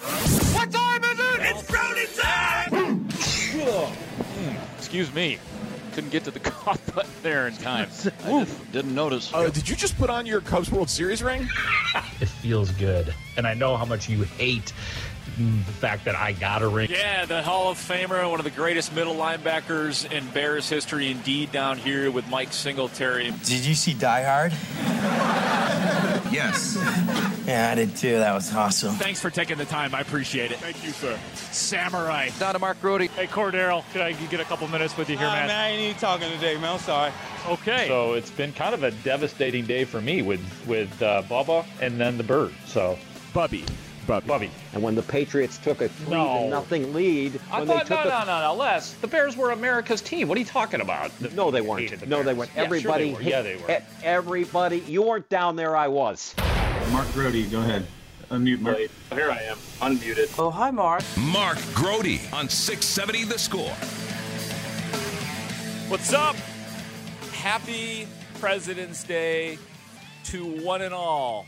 What 0.00 0.70
time 0.72 1.04
is 1.04 1.18
it? 1.18 1.40
It's 1.42 1.62
brownie 1.70 2.06
time! 2.16 3.08
Excuse 4.78 5.12
me. 5.12 5.38
Couldn't 5.92 6.10
get 6.10 6.24
to 6.24 6.30
the 6.30 6.40
cough 6.50 6.94
button 6.94 7.10
there 7.22 7.48
in 7.48 7.54
time. 7.56 7.88
Oof, 8.28 8.72
didn't 8.72 8.94
notice. 8.94 9.32
Uh, 9.32 9.48
did 9.50 9.68
you 9.68 9.76
just 9.76 9.98
put 9.98 10.08
on 10.08 10.24
your 10.24 10.40
Cubs 10.40 10.70
World 10.70 10.88
Series 10.88 11.22
ring? 11.22 11.48
it 12.20 12.28
feels 12.28 12.70
good. 12.72 13.14
And 13.36 13.46
I 13.46 13.54
know 13.54 13.76
how 13.76 13.84
much 13.84 14.08
you 14.08 14.22
hate 14.22 14.72
the 15.36 15.72
fact 15.72 16.04
that 16.04 16.14
I 16.16 16.32
got 16.32 16.62
a 16.62 16.68
ring. 16.68 16.90
Yeah, 16.90 17.24
the 17.24 17.42
Hall 17.42 17.70
of 17.70 17.78
Famer, 17.78 18.28
one 18.30 18.40
of 18.40 18.44
the 18.44 18.50
greatest 18.50 18.94
middle 18.94 19.14
linebackers 19.14 20.10
in 20.10 20.26
Bears 20.30 20.68
history, 20.68 21.10
indeed, 21.10 21.52
down 21.52 21.78
here 21.78 22.10
with 22.10 22.28
Mike 22.28 22.52
Singletary. 22.52 23.30
Did 23.44 23.64
you 23.64 23.74
see 23.74 23.94
Die 23.94 24.22
Hard? 24.22 24.52
Yes. 26.30 26.76
Yeah, 27.46 27.70
I 27.72 27.74
did 27.74 27.96
too. 27.96 28.18
That 28.18 28.32
was 28.32 28.54
awesome. 28.54 28.94
Thanks 28.94 29.18
for 29.20 29.28
taking 29.28 29.58
the 29.58 29.64
time. 29.64 29.92
I 29.92 30.00
appreciate 30.02 30.52
it. 30.52 30.58
Thank 30.58 30.84
you, 30.84 30.90
sir. 30.90 31.18
Samurai. 31.34 32.28
Down 32.38 32.52
to 32.52 32.60
Mark 32.60 32.80
Grote. 32.80 33.00
Hey, 33.00 33.26
Cordero, 33.26 33.82
could 33.92 34.02
I 34.02 34.12
get 34.12 34.38
a 34.38 34.44
couple 34.44 34.68
minutes 34.68 34.96
with 34.96 35.10
you 35.10 35.16
here, 35.18 35.26
Nah, 35.26 35.32
man? 35.34 35.46
man, 35.48 35.58
I 35.58 35.68
ain't 35.70 35.80
even 35.80 35.96
talking 35.96 36.30
today, 36.30 36.54
man. 36.54 36.74
I'm 36.74 36.78
sorry. 36.78 37.10
Okay. 37.48 37.88
So 37.88 38.12
it's 38.12 38.30
been 38.30 38.52
kind 38.52 38.72
of 38.72 38.84
a 38.84 38.92
devastating 38.92 39.64
day 39.66 39.82
for 39.84 40.00
me 40.00 40.22
with 40.22 40.40
with 40.68 41.02
uh, 41.02 41.22
Bubba 41.22 41.66
and 41.80 42.00
then 42.00 42.18
the 42.18 42.22
bird. 42.22 42.52
So 42.66 42.96
Bubby. 43.34 43.64
Bubby. 44.06 44.26
Bubby. 44.26 44.50
And 44.72 44.82
when 44.82 44.94
the 44.94 45.02
Patriots 45.02 45.58
took 45.58 45.80
a 45.80 45.88
three 45.88 46.10
No. 46.14 46.44
to 46.44 46.48
nothing 46.48 46.92
lead, 46.94 47.40
I 47.50 47.58
when 47.58 47.68
thought 47.68 47.86
they 47.86 47.94
took 47.96 48.04
no, 48.04 48.10
a, 48.10 48.24
no, 48.24 48.40
no, 48.40 48.40
no, 48.48 48.54
Les. 48.54 48.94
The 48.94 49.06
Bears 49.06 49.36
were 49.36 49.50
America's 49.52 50.00
team. 50.00 50.28
What 50.28 50.36
are 50.36 50.40
you 50.40 50.46
talking 50.46 50.80
about? 50.80 51.10
no, 51.34 51.50
they 51.50 51.60
weren't. 51.60 51.98
the 52.00 52.06
No, 52.06 52.22
they 52.22 52.34
weren't. 52.34 52.50
Yeah, 52.50 52.62
sure 52.62 52.64
Everybody, 52.64 53.08
they 53.10 53.14
were. 53.14 53.22
Yeah, 53.22 53.42
they 53.42 53.56
were. 53.56 53.82
Everybody, 54.02 54.78
you 54.80 55.02
weren't 55.02 55.28
down 55.28 55.56
there. 55.56 55.76
I 55.76 55.88
was. 55.88 56.34
Mark 56.92 57.12
Grote, 57.12 57.50
go 57.50 57.60
ahead. 57.60 57.86
Unmute 58.30 58.60
Mark. 58.60 58.78
Here 59.12 59.30
I 59.30 59.42
am, 59.42 59.56
unmuted. 59.80 60.32
Oh, 60.38 60.50
hi, 60.50 60.70
Mark. 60.70 61.02
Mark 61.18 61.58
Grote 61.74 62.20
on 62.32 62.48
670 62.48 63.24
The 63.24 63.38
Score. 63.38 63.72
What's 65.88 66.12
up? 66.12 66.36
Happy 67.32 68.06
President's 68.38 69.02
Day 69.02 69.58
to 70.24 70.44
one 70.62 70.82
and 70.82 70.94
all. 70.94 71.46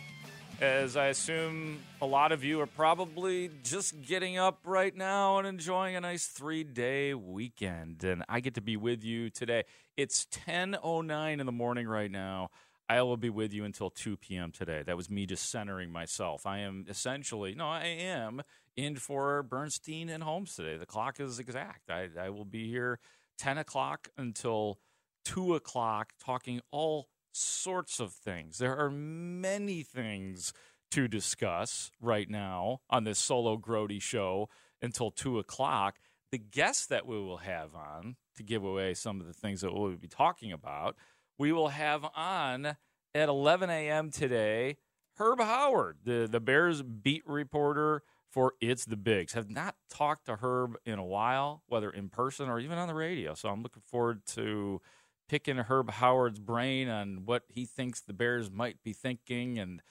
As 0.61 0.97
I 0.97 1.06
assume 1.06 1.78
a 2.03 2.06
lot 2.06 2.33
of 2.33 2.42
you 2.42 2.61
are 2.61 2.67
probably 2.67 3.48
just 3.62 4.03
getting 4.03 4.36
up 4.36 4.58
right 4.64 4.95
now 4.97 5.39
and 5.39 5.47
enjoying 5.47 5.95
a 5.95 6.00
nice 6.00 6.27
three 6.27 6.64
day 6.64 7.14
weekend. 7.14 8.03
And 8.03 8.25
I 8.28 8.41
get 8.41 8.55
to 8.55 8.61
be 8.61 8.77
with 8.77 9.05
you 9.05 9.31
today. 9.31 9.62
It's 9.97 10.27
10.09 10.48 11.39
in 11.39 11.47
the 11.47 11.53
morning 11.53 11.86
right 11.86 12.11
now. 12.11 12.48
I 12.89 13.03
will 13.03 13.17
be 13.17 13.31
with 13.31 13.53
you 13.53 13.64
until 13.64 13.89
2 13.89 14.17
p.m. 14.17 14.50
today. 14.50 14.83
That 14.84 14.97
was 14.97 15.09
me 15.09 15.27
just 15.27 15.48
centering 15.48 15.92
myself. 15.92 16.44
I 16.44 16.59
am 16.59 16.86
essentially, 16.89 17.55
no, 17.55 17.69
I 17.69 17.84
am 17.84 18.42
in 18.77 18.97
for 18.97 19.44
Bernstein 19.44 20.09
and 20.09 20.25
Holmes 20.25 20.56
today. 20.56 20.77
The 20.77 20.87
clock 20.87 21.20
is 21.20 21.39
exact. 21.39 21.89
I, 21.89 22.09
I 22.20 22.31
will 22.31 22.44
be 22.44 22.69
here 22.69 22.98
10 23.39 23.59
o'clock 23.59 24.09
until 24.19 24.81
2 25.27 25.55
o'clock 25.55 26.14
talking 26.19 26.62
all 26.72 27.06
sorts 27.31 28.00
of 28.00 28.12
things. 28.12 28.59
There 28.59 28.76
are 28.76 28.91
many 28.91 29.84
things 29.84 30.53
to 30.92 31.08
discuss 31.08 31.91
right 32.00 32.28
now 32.28 32.80
on 32.91 33.04
this 33.04 33.19
solo 33.19 33.56
Grote 33.56 34.00
show 34.00 34.48
until 34.82 35.10
2 35.10 35.38
o'clock. 35.38 35.97
The 36.30 36.38
guests 36.38 36.86
that 36.86 37.06
we 37.06 37.16
will 37.16 37.38
have 37.38 37.75
on 37.75 38.16
to 38.36 38.42
give 38.42 38.62
away 38.62 38.94
some 38.94 39.20
of 39.20 39.26
the 39.26 39.32
things 39.32 39.62
that 39.62 39.72
we'll 39.72 39.97
be 39.97 40.08
talking 40.08 40.52
about, 40.52 40.97
we 41.38 41.50
will 41.50 41.69
have 41.69 42.04
on 42.14 42.76
at 43.14 43.28
11 43.28 43.70
a.m. 43.70 44.10
today 44.10 44.76
Herb 45.16 45.41
Howard, 45.41 45.98
the, 46.04 46.28
the 46.31 46.41
Bears 46.41 46.82
beat 46.82 47.22
reporter 47.26 48.02
for 48.31 48.54
It's 48.60 48.84
the 48.84 48.97
Bigs. 48.97 49.34
Have 49.34 49.50
not 49.50 49.76
talked 49.91 50.26
to 50.26 50.36
Herb 50.36 50.76
in 50.86 50.98
a 50.98 51.04
while, 51.04 51.62
whether 51.69 51.91
in 51.91 52.08
person 52.08 52.48
or 52.48 52.58
even 52.58 52.78
on 52.78 52.88
the 52.88 52.94
radio. 52.94 53.34
So 53.34 53.48
I'm 53.48 53.62
looking 53.62 53.82
forward 53.86 54.25
to 54.28 54.81
picking 55.28 55.56
Herb 55.58 55.91
Howard's 55.91 56.41
brain 56.41 56.88
on 56.88 57.22
what 57.25 57.44
he 57.48 57.66
thinks 57.66 58.00
the 58.00 58.14
Bears 58.14 58.50
might 58.50 58.82
be 58.82 58.92
thinking 58.92 59.58
and 59.58 59.82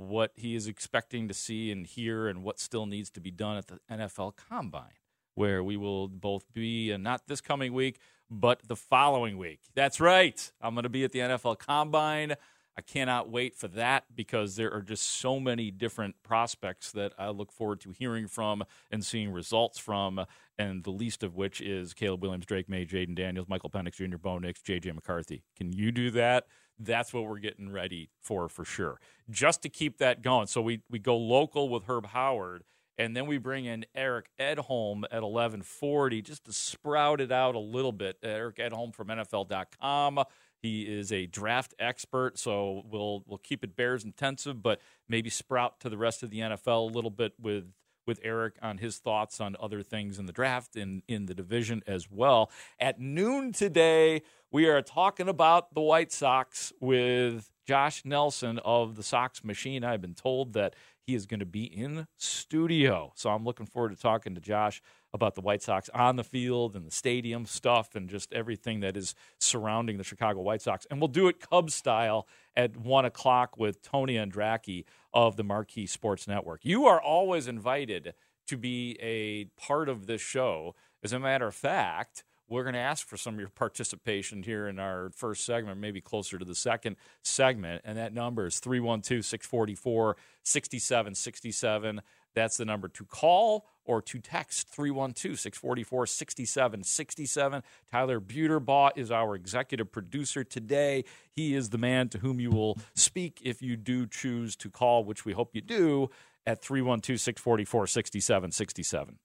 what 0.00 0.32
he 0.34 0.54
is 0.54 0.66
expecting 0.66 1.28
to 1.28 1.34
see 1.34 1.70
and 1.70 1.86
hear 1.86 2.26
and 2.26 2.42
what 2.42 2.58
still 2.58 2.86
needs 2.86 3.10
to 3.10 3.20
be 3.20 3.30
done 3.30 3.56
at 3.56 3.66
the 3.66 3.78
NFL 3.90 4.34
Combine, 4.48 4.98
where 5.34 5.62
we 5.62 5.76
will 5.76 6.08
both 6.08 6.50
be, 6.52 6.90
and 6.90 7.04
not 7.04 7.26
this 7.26 7.40
coming 7.40 7.72
week, 7.72 7.98
but 8.30 8.60
the 8.66 8.76
following 8.76 9.36
week. 9.36 9.60
That's 9.74 10.00
right. 10.00 10.50
I'm 10.60 10.74
going 10.74 10.84
to 10.84 10.88
be 10.88 11.04
at 11.04 11.12
the 11.12 11.18
NFL 11.20 11.58
Combine. 11.58 12.34
I 12.78 12.82
cannot 12.82 13.28
wait 13.28 13.56
for 13.56 13.68
that 13.68 14.04
because 14.14 14.56
there 14.56 14.72
are 14.72 14.80
just 14.80 15.02
so 15.02 15.38
many 15.38 15.70
different 15.70 16.14
prospects 16.22 16.92
that 16.92 17.12
I 17.18 17.28
look 17.28 17.52
forward 17.52 17.80
to 17.80 17.90
hearing 17.90 18.26
from 18.26 18.64
and 18.90 19.04
seeing 19.04 19.30
results 19.32 19.78
from, 19.78 20.24
and 20.56 20.84
the 20.84 20.90
least 20.90 21.22
of 21.22 21.36
which 21.36 21.60
is 21.60 21.92
Caleb 21.92 22.22
Williams, 22.22 22.46
Drake 22.46 22.70
Maye, 22.70 22.86
Jayden 22.86 23.14
Daniels, 23.14 23.48
Michael 23.48 23.68
Penix 23.68 23.96
Jr., 23.96 24.16
Bo 24.16 24.38
Nix, 24.38 24.62
JJ 24.62 24.94
McCarthy. 24.94 25.42
Can 25.56 25.72
you 25.72 25.92
do 25.92 26.10
that? 26.12 26.46
That's 26.82 27.12
what 27.12 27.24
we're 27.24 27.38
getting 27.38 27.70
ready 27.70 28.08
for 28.20 28.48
for 28.48 28.64
sure. 28.64 29.00
Just 29.28 29.62
to 29.62 29.68
keep 29.68 29.98
that 29.98 30.22
going. 30.22 30.46
So 30.46 30.62
we, 30.62 30.80
we 30.90 30.98
go 30.98 31.16
local 31.16 31.68
with 31.68 31.84
Herb 31.84 32.06
Howard, 32.06 32.64
and 32.96 33.14
then 33.14 33.26
we 33.26 33.38
bring 33.38 33.66
in 33.66 33.84
Eric 33.94 34.30
Edholm 34.40 35.04
at 35.04 35.22
1140 35.22 36.22
just 36.22 36.44
to 36.44 36.52
sprout 36.52 37.20
it 37.20 37.30
out 37.30 37.54
a 37.54 37.60
little 37.60 37.92
bit. 37.92 38.16
Eric 38.22 38.56
Edholm 38.56 38.94
from 38.94 39.08
NFL.com. 39.08 40.24
He 40.62 40.82
is 40.82 41.12
a 41.12 41.26
draft 41.26 41.74
expert, 41.78 42.38
so 42.38 42.82
we'll 42.90 43.24
we'll 43.26 43.38
keep 43.38 43.64
it 43.64 43.76
Bears 43.76 44.04
intensive, 44.04 44.62
but 44.62 44.80
maybe 45.08 45.30
sprout 45.30 45.80
to 45.80 45.88
the 45.88 45.96
rest 45.96 46.22
of 46.22 46.30
the 46.30 46.40
NFL 46.40 46.90
a 46.90 46.94
little 46.94 47.10
bit 47.10 47.32
with 47.40 47.72
with 48.06 48.20
Eric 48.22 48.56
on 48.60 48.78
his 48.78 48.98
thoughts 48.98 49.40
on 49.40 49.56
other 49.60 49.82
things 49.82 50.18
in 50.18 50.26
the 50.26 50.32
draft 50.32 50.76
and 50.76 51.02
in 51.08 51.26
the 51.26 51.34
division 51.34 51.82
as 51.86 52.10
well. 52.10 52.50
At 52.78 53.00
noon 53.00 53.52
today, 53.52 54.22
we 54.52 54.66
are 54.66 54.82
talking 54.82 55.28
about 55.28 55.74
the 55.74 55.80
White 55.80 56.10
Sox 56.10 56.72
with 56.80 57.50
Josh 57.66 58.04
Nelson 58.04 58.58
of 58.64 58.96
the 58.96 59.02
Sox 59.02 59.44
Machine. 59.44 59.84
I've 59.84 60.00
been 60.00 60.14
told 60.14 60.54
that 60.54 60.74
he 61.06 61.14
is 61.14 61.26
going 61.26 61.40
to 61.40 61.46
be 61.46 61.64
in 61.64 62.08
studio, 62.16 63.12
so 63.14 63.30
I'm 63.30 63.44
looking 63.44 63.66
forward 63.66 63.90
to 63.90 64.00
talking 64.00 64.34
to 64.34 64.40
Josh 64.40 64.82
about 65.12 65.36
the 65.36 65.40
White 65.40 65.62
Sox 65.62 65.88
on 65.94 66.16
the 66.16 66.24
field 66.24 66.74
and 66.74 66.84
the 66.84 66.90
stadium 66.90 67.46
stuff 67.46 67.94
and 67.94 68.08
just 68.08 68.32
everything 68.32 68.80
that 68.80 68.96
is 68.96 69.14
surrounding 69.38 69.98
the 69.98 70.04
Chicago 70.04 70.40
White 70.40 70.62
Sox. 70.62 70.84
And 70.90 71.00
we'll 71.00 71.08
do 71.08 71.28
it 71.28 71.38
Cubs 71.38 71.74
style 71.74 72.26
at 72.56 72.76
one 72.76 73.04
o'clock 73.04 73.56
with 73.56 73.82
Tony 73.82 74.14
Andracki 74.14 74.84
of 75.14 75.36
the 75.36 75.44
Marquee 75.44 75.86
Sports 75.86 76.26
Network. 76.26 76.64
You 76.64 76.86
are 76.86 77.00
always 77.00 77.46
invited 77.46 78.14
to 78.48 78.56
be 78.56 78.98
a 79.00 79.44
part 79.60 79.88
of 79.88 80.06
this 80.06 80.20
show. 80.20 80.74
As 81.04 81.12
a 81.12 81.20
matter 81.20 81.46
of 81.46 81.54
fact, 81.54 82.24
we're 82.50 82.64
going 82.64 82.74
to 82.74 82.80
ask 82.80 83.06
for 83.06 83.16
some 83.16 83.34
of 83.34 83.40
your 83.40 83.48
participation 83.48 84.42
here 84.42 84.66
in 84.66 84.80
our 84.80 85.10
first 85.14 85.46
segment, 85.46 85.78
maybe 85.78 86.00
closer 86.00 86.36
to 86.36 86.44
the 86.44 86.54
second 86.54 86.96
segment. 87.22 87.82
And 87.84 87.96
that 87.96 88.12
number 88.12 88.46
is 88.46 88.58
312 88.58 89.24
644 89.24 90.16
6767. 90.42 92.02
That's 92.34 92.56
the 92.56 92.64
number 92.64 92.88
to 92.88 93.04
call 93.04 93.66
or 93.84 94.02
to 94.02 94.18
text 94.18 94.68
312 94.68 95.38
644 95.38 96.06
6767. 96.06 97.62
Tyler 97.90 98.20
Buterbaugh 98.20 98.90
is 98.96 99.12
our 99.12 99.36
executive 99.36 99.92
producer 99.92 100.42
today. 100.42 101.04
He 101.30 101.54
is 101.54 101.70
the 101.70 101.78
man 101.78 102.08
to 102.10 102.18
whom 102.18 102.40
you 102.40 102.50
will 102.50 102.78
speak 102.94 103.40
if 103.44 103.62
you 103.62 103.76
do 103.76 104.06
choose 104.06 104.56
to 104.56 104.70
call, 104.70 105.04
which 105.04 105.24
we 105.24 105.32
hope 105.32 105.54
you 105.54 105.60
do, 105.60 106.10
at 106.46 106.60
312 106.60 107.20
644 107.20 107.86
6767. 107.86 109.18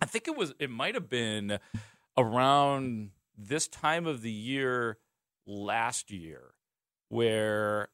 I 0.00 0.06
think 0.06 0.28
it 0.28 0.36
was, 0.36 0.52
it 0.58 0.70
might 0.70 0.94
have 0.94 1.08
been 1.08 1.58
around 2.16 3.10
this 3.36 3.68
time 3.68 4.06
of 4.06 4.22
the 4.22 4.30
year 4.30 4.98
last 5.46 6.10
year 6.10 6.54
where 7.08 7.88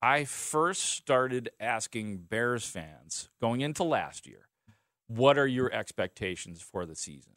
I 0.00 0.24
first 0.24 0.82
started 0.82 1.50
asking 1.60 2.18
Bears 2.28 2.64
fans 2.64 3.28
going 3.40 3.60
into 3.60 3.84
last 3.84 4.26
year, 4.26 4.48
what 5.06 5.38
are 5.38 5.46
your 5.46 5.72
expectations 5.72 6.60
for 6.62 6.86
the 6.86 6.96
season? 6.96 7.34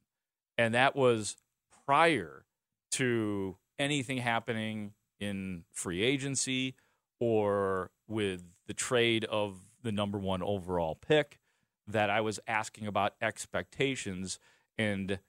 And 0.57 0.73
that 0.73 0.95
was 0.95 1.37
prior 1.85 2.45
to 2.93 3.57
anything 3.77 4.17
happening 4.17 4.93
in 5.19 5.63
free 5.71 6.01
agency 6.01 6.75
or 7.19 7.91
with 8.07 8.43
the 8.67 8.73
trade 8.73 9.25
of 9.25 9.57
the 9.83 9.91
number 9.91 10.17
one 10.17 10.41
overall 10.41 10.95
pick 10.95 11.39
that 11.87 12.09
I 12.09 12.21
was 12.21 12.39
asking 12.47 12.87
about 12.87 13.13
expectations 13.21 14.39
and 14.77 15.19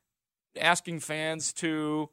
asking 0.59 1.01
fans 1.01 1.53
to 1.55 2.11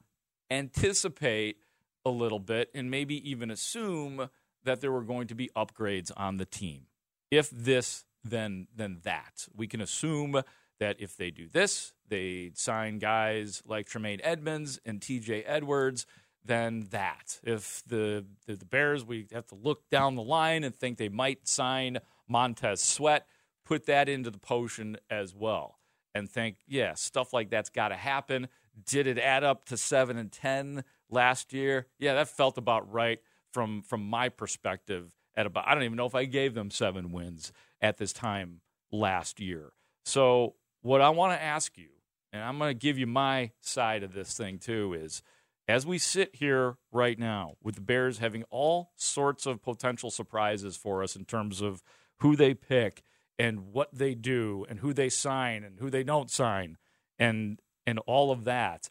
anticipate 0.49 1.57
a 2.05 2.09
little 2.09 2.39
bit 2.39 2.69
and 2.73 2.91
maybe 2.91 3.29
even 3.29 3.49
assume 3.49 4.29
that 4.63 4.81
there 4.81 4.91
were 4.91 5.03
going 5.03 5.27
to 5.27 5.35
be 5.35 5.49
upgrades 5.55 6.11
on 6.15 6.37
the 6.37 6.45
team. 6.45 6.87
If 7.31 7.49
this, 7.49 8.05
then 8.23 8.67
then 8.75 8.99
that. 9.03 9.47
We 9.55 9.67
can 9.67 9.81
assume 9.81 10.41
that 10.79 10.95
if 10.99 11.15
they 11.17 11.31
do 11.31 11.47
this, 11.47 11.93
they 12.07 12.51
sign 12.55 12.99
guys 12.99 13.63
like 13.65 13.87
Tremaine 13.87 14.19
Edmunds 14.23 14.79
and 14.85 14.99
TJ 14.99 15.43
Edwards, 15.45 16.05
then 16.43 16.87
that. 16.91 17.39
If 17.43 17.83
the, 17.87 18.25
the, 18.45 18.55
the 18.55 18.65
Bears, 18.65 19.05
we 19.05 19.27
have 19.31 19.47
to 19.47 19.55
look 19.55 19.89
down 19.89 20.15
the 20.15 20.21
line 20.21 20.63
and 20.63 20.75
think 20.75 20.97
they 20.97 21.09
might 21.09 21.47
sign 21.47 21.99
Montez 22.27 22.81
Sweat, 22.81 23.27
put 23.65 23.85
that 23.85 24.09
into 24.09 24.29
the 24.29 24.39
potion 24.39 24.97
as 25.09 25.33
well, 25.33 25.79
and 26.13 26.29
think, 26.29 26.57
yeah, 26.67 26.93
stuff 26.93 27.33
like 27.33 27.49
that's 27.49 27.69
got 27.69 27.89
to 27.89 27.95
happen. 27.95 28.47
Did 28.85 29.07
it 29.07 29.17
add 29.17 29.43
up 29.43 29.65
to 29.65 29.77
seven 29.77 30.17
and 30.17 30.31
ten 30.31 30.83
last 31.09 31.53
year? 31.53 31.87
Yeah, 31.99 32.13
that 32.15 32.29
felt 32.29 32.57
about 32.57 32.91
right 32.91 33.19
from 33.51 33.81
from 33.81 34.07
my 34.07 34.29
perspective. 34.29 35.11
At 35.35 35.47
about, 35.47 35.67
I 35.67 35.73
don't 35.73 35.83
even 35.83 35.97
know 35.97 36.05
if 36.05 36.13
I 36.13 36.25
gave 36.25 36.53
them 36.53 36.69
seven 36.69 37.11
wins 37.11 37.51
at 37.81 37.97
this 37.97 38.13
time 38.13 38.61
last 38.91 39.39
year. 39.39 39.73
So, 40.05 40.55
what 40.81 41.01
I 41.01 41.09
want 41.09 41.33
to 41.33 41.43
ask 41.43 41.75
you, 41.75 41.89
and 42.31 42.43
I'm 42.43 42.59
going 42.59 42.69
to 42.69 42.79
give 42.79 42.99
you 42.99 43.07
my 43.07 43.51
side 43.59 44.03
of 44.03 44.13
this 44.13 44.37
thing 44.37 44.59
too, 44.59 44.93
is 44.93 45.23
as 45.67 45.85
we 45.85 45.97
sit 45.97 46.35
here 46.35 46.77
right 46.91 47.17
now 47.17 47.53
with 47.63 47.75
the 47.75 47.81
Bears 47.81 48.19
having 48.19 48.43
all 48.49 48.91
sorts 48.95 49.45
of 49.45 49.63
potential 49.63 50.11
surprises 50.11 50.75
for 50.75 51.01
us 51.01 51.15
in 51.15 51.25
terms 51.25 51.61
of 51.61 51.81
who 52.19 52.35
they 52.35 52.53
pick 52.53 53.03
and 53.43 53.73
what 53.73 53.89
they 53.93 54.15
do 54.15 54.65
and 54.69 54.79
who 54.79 54.93
they 54.93 55.09
sign 55.09 55.65
and 55.65 55.77
who 55.79 55.89
they 55.89 56.01
don't 56.01 56.31
sign 56.31 56.77
and 57.19 57.59
and 57.85 57.99
all 58.07 58.31
of 58.31 58.45
that. 58.45 58.89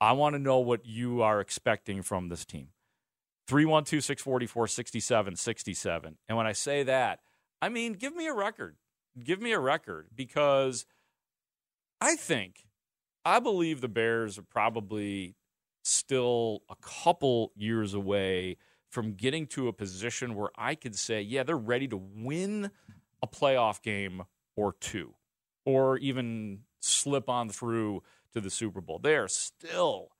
I 0.00 0.10
want 0.12 0.34
to 0.34 0.40
know 0.40 0.58
what 0.58 0.84
you 0.84 1.22
are 1.22 1.40
expecting 1.40 2.02
from 2.02 2.28
this 2.28 2.44
team. 2.44 2.70
312 3.46 4.02
644 4.02 4.66
6767. 4.66 6.18
And 6.28 6.36
when 6.36 6.48
I 6.48 6.52
say 6.52 6.82
that, 6.82 7.20
I 7.62 7.68
mean, 7.68 7.92
give 7.92 8.16
me 8.16 8.26
a 8.26 8.34
record. 8.34 8.74
Give 9.22 9.40
me 9.40 9.52
a 9.52 9.60
record 9.60 10.08
because 10.12 10.84
I 12.00 12.16
think, 12.16 12.66
I 13.24 13.38
believe 13.38 13.80
the 13.80 13.88
Bears 13.88 14.36
are 14.36 14.42
probably 14.42 15.36
still 15.84 16.62
a 16.68 16.74
couple 16.82 17.52
years 17.54 17.94
away 17.94 18.56
from 18.90 19.12
getting 19.12 19.46
to 19.46 19.68
a 19.68 19.72
position 19.72 20.34
where 20.34 20.50
I 20.56 20.74
could 20.74 20.96
say, 20.96 21.20
yeah, 21.20 21.44
they're 21.44 21.56
ready 21.56 21.86
to 21.88 21.96
win 21.96 22.72
a 23.22 23.26
playoff 23.26 23.82
game 23.82 24.22
or 24.56 24.74
two, 24.80 25.14
or 25.64 25.98
even 25.98 26.60
slip 26.80 27.28
on 27.28 27.48
through 27.48 28.02
to 28.32 28.40
the 28.40 28.50
Super 28.50 28.80
Bowl. 28.80 28.98
They 28.98 29.16
are 29.16 29.28
still, 29.28 30.10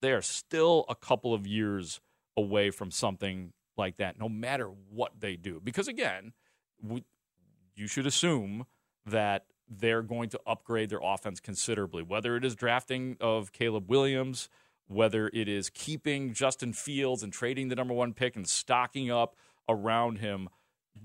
they 0.00 0.12
are 0.12 0.22
still 0.22 0.84
a 0.88 0.94
couple 0.94 1.34
of 1.34 1.46
years 1.46 2.00
away 2.36 2.70
from 2.70 2.90
something 2.90 3.52
like 3.76 3.96
that, 3.96 4.18
no 4.18 4.28
matter 4.28 4.66
what 4.66 5.20
they 5.20 5.36
do. 5.36 5.60
Because 5.62 5.88
again, 5.88 6.32
we, 6.82 7.04
you 7.74 7.86
should 7.86 8.06
assume 8.06 8.66
that 9.06 9.46
they're 9.68 10.02
going 10.02 10.28
to 10.30 10.40
upgrade 10.46 10.90
their 10.90 11.00
offense 11.02 11.40
considerably, 11.40 12.02
whether 12.02 12.36
it 12.36 12.44
is 12.44 12.54
drafting 12.54 13.16
of 13.20 13.52
Caleb 13.52 13.88
Williams, 13.88 14.48
whether 14.86 15.30
it 15.32 15.48
is 15.48 15.70
keeping 15.70 16.34
Justin 16.34 16.72
Fields 16.72 17.22
and 17.22 17.32
trading 17.32 17.68
the 17.68 17.74
number 17.74 17.94
one 17.94 18.12
pick 18.12 18.36
and 18.36 18.46
stocking 18.46 19.10
up 19.10 19.36
around 19.68 20.18
him. 20.18 20.48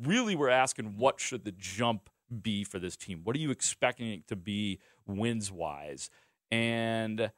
Really, 0.03 0.35
we're 0.35 0.49
asking 0.49 0.97
what 0.97 1.19
should 1.19 1.43
the 1.43 1.51
jump 1.51 2.09
be 2.41 2.63
for 2.63 2.79
this 2.79 2.95
team? 2.95 3.21
What 3.23 3.35
are 3.35 3.39
you 3.39 3.51
expecting 3.51 4.11
it 4.11 4.27
to 4.27 4.35
be 4.35 4.79
wins 5.07 5.51
wise? 5.51 6.09
And 6.51 7.31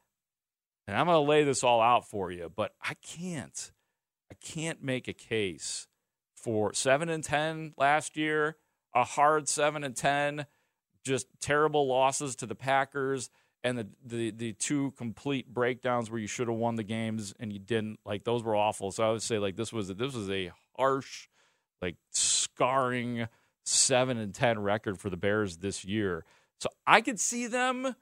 and 0.88 0.96
I'm 0.96 1.06
going 1.06 1.16
to 1.16 1.30
lay 1.30 1.44
this 1.44 1.62
all 1.62 1.80
out 1.80 2.08
for 2.08 2.30
you, 2.30 2.50
but 2.54 2.74
I 2.82 2.94
can't. 2.94 3.72
I 4.30 4.34
can't 4.34 4.82
make 4.82 5.06
a 5.06 5.12
case 5.12 5.86
for 6.34 6.74
7 6.74 7.08
and 7.08 7.22
10 7.22 7.74
last 7.76 8.16
year, 8.16 8.56
a 8.94 9.04
hard 9.04 9.48
7 9.48 9.84
and 9.84 9.94
10, 9.94 10.46
just 11.04 11.26
terrible 11.40 11.86
losses 11.86 12.34
to 12.36 12.46
the 12.46 12.54
Packers 12.54 13.30
and 13.64 13.78
the, 13.78 13.88
the 14.04 14.30
the 14.30 14.52
two 14.54 14.92
complete 14.92 15.52
breakdowns 15.52 16.10
where 16.10 16.20
you 16.20 16.26
should 16.26 16.48
have 16.48 16.56
won 16.56 16.76
the 16.76 16.82
games 16.82 17.32
and 17.38 17.52
you 17.52 17.58
didn't 17.58 18.00
like 18.04 18.24
those 18.24 18.42
were 18.42 18.56
awful 18.56 18.90
so 18.90 19.08
i 19.08 19.12
would 19.12 19.22
say 19.22 19.38
like 19.38 19.56
this 19.56 19.72
was 19.72 19.88
this 19.88 20.14
was 20.14 20.28
a 20.30 20.50
harsh 20.76 21.28
like 21.80 21.96
scarring 22.62 23.28
7 23.64 24.18
and 24.18 24.34
10 24.34 24.58
record 24.60 24.98
for 24.98 25.10
the 25.10 25.16
bears 25.16 25.58
this 25.58 25.84
year 25.84 26.24
so 26.60 26.68
i 26.86 27.00
could 27.00 27.20
see 27.20 27.46
them 27.46 27.94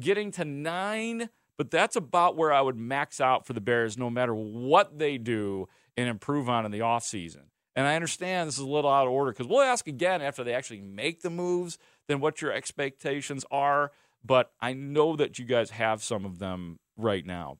getting 0.00 0.30
to 0.30 0.44
9 0.44 1.28
but 1.58 1.70
that's 1.70 1.96
about 1.96 2.36
where 2.36 2.52
i 2.52 2.60
would 2.60 2.76
max 2.76 3.20
out 3.20 3.46
for 3.46 3.52
the 3.52 3.60
bears 3.60 3.98
no 3.98 4.10
matter 4.10 4.34
what 4.34 4.98
they 4.98 5.18
do 5.18 5.66
and 5.96 6.08
improve 6.08 6.48
on 6.48 6.64
in 6.64 6.72
the 6.72 6.80
offseason 6.80 7.44
and 7.76 7.86
i 7.86 7.94
understand 7.94 8.48
this 8.48 8.56
is 8.56 8.64
a 8.64 8.66
little 8.66 8.90
out 8.90 9.06
of 9.06 9.12
order 9.12 9.32
because 9.32 9.46
we'll 9.46 9.60
ask 9.60 9.86
again 9.86 10.22
after 10.22 10.42
they 10.42 10.54
actually 10.54 10.80
make 10.80 11.20
the 11.20 11.30
moves 11.30 11.78
then 12.08 12.20
what 12.20 12.40
your 12.40 12.52
expectations 12.52 13.44
are 13.50 13.92
but 14.24 14.52
I 14.60 14.72
know 14.72 15.16
that 15.16 15.38
you 15.38 15.44
guys 15.44 15.70
have 15.70 16.02
some 16.02 16.24
of 16.24 16.38
them 16.38 16.78
right 16.96 17.26
now. 17.26 17.58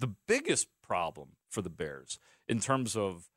The 0.00 0.14
biggest 0.26 0.68
problem 0.82 1.30
for 1.50 1.62
the 1.62 1.70
Bears 1.70 2.18
in 2.48 2.60
terms 2.60 2.96
of 2.96 3.28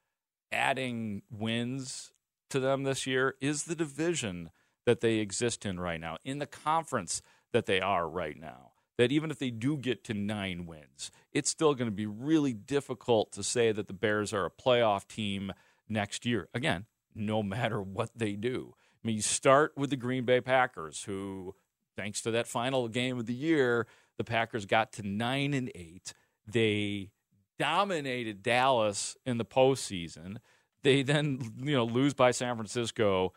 adding 0.51 1.21
wins 1.29 2.11
to 2.49 2.59
them 2.59 2.83
this 2.83 3.05
year 3.05 3.35
is 3.41 3.63
the 3.63 3.75
division 3.75 4.51
that 4.85 5.01
they 5.01 5.15
exist 5.15 5.65
in 5.65 5.79
right 5.79 5.99
now, 5.99 6.17
in 6.23 6.39
the 6.39 6.45
conference 6.45 7.21
that 7.51 7.65
they 7.65 7.81
are 7.81 8.07
right 8.07 8.39
now. 8.39 8.71
That 8.97 9.11
even 9.11 9.29
if 9.29 9.37
they 9.37 9.51
do 9.51 9.77
get 9.77 10.03
to 10.05 10.13
nine 10.15 10.65
wins, 10.65 11.11
it's 11.31 11.51
still 11.51 11.75
going 11.75 11.89
to 11.89 11.95
be 11.95 12.07
really 12.07 12.53
difficult 12.53 13.31
to 13.33 13.43
say 13.43 13.71
that 13.71 13.87
the 13.87 13.93
Bears 13.93 14.33
are 14.33 14.45
a 14.45 14.49
playoff 14.49 15.07
team 15.07 15.51
next 15.87 16.25
year. 16.25 16.49
Again, 16.53 16.85
no 17.13 17.43
matter 17.43 17.81
what 17.81 18.09
they 18.15 18.33
do. 18.33 18.73
I 18.75 19.07
mean, 19.07 19.17
you 19.17 19.21
start 19.21 19.73
with 19.77 19.91
the 19.91 19.97
Green 19.97 20.25
Bay 20.25 20.41
Packers, 20.41 21.03
who, 21.03 21.53
thanks 21.95 22.21
to 22.21 22.31
that 22.31 22.47
final 22.47 22.87
game 22.87 23.19
of 23.19 23.27
the 23.27 23.33
year, 23.33 23.85
the 24.17 24.23
Packers 24.23 24.65
got 24.65 24.91
to 24.93 25.07
nine 25.07 25.53
and 25.53 25.71
eight. 25.75 26.13
They 26.47 27.11
dominated 27.59 28.43
Dallas 28.43 29.17
in 29.25 29.37
the 29.37 29.45
postseason. 29.45 30.37
They 30.83 31.03
then, 31.03 31.39
you 31.57 31.75
know, 31.75 31.85
lose 31.85 32.13
by 32.13 32.31
San 32.31 32.55
Francisco 32.55 33.33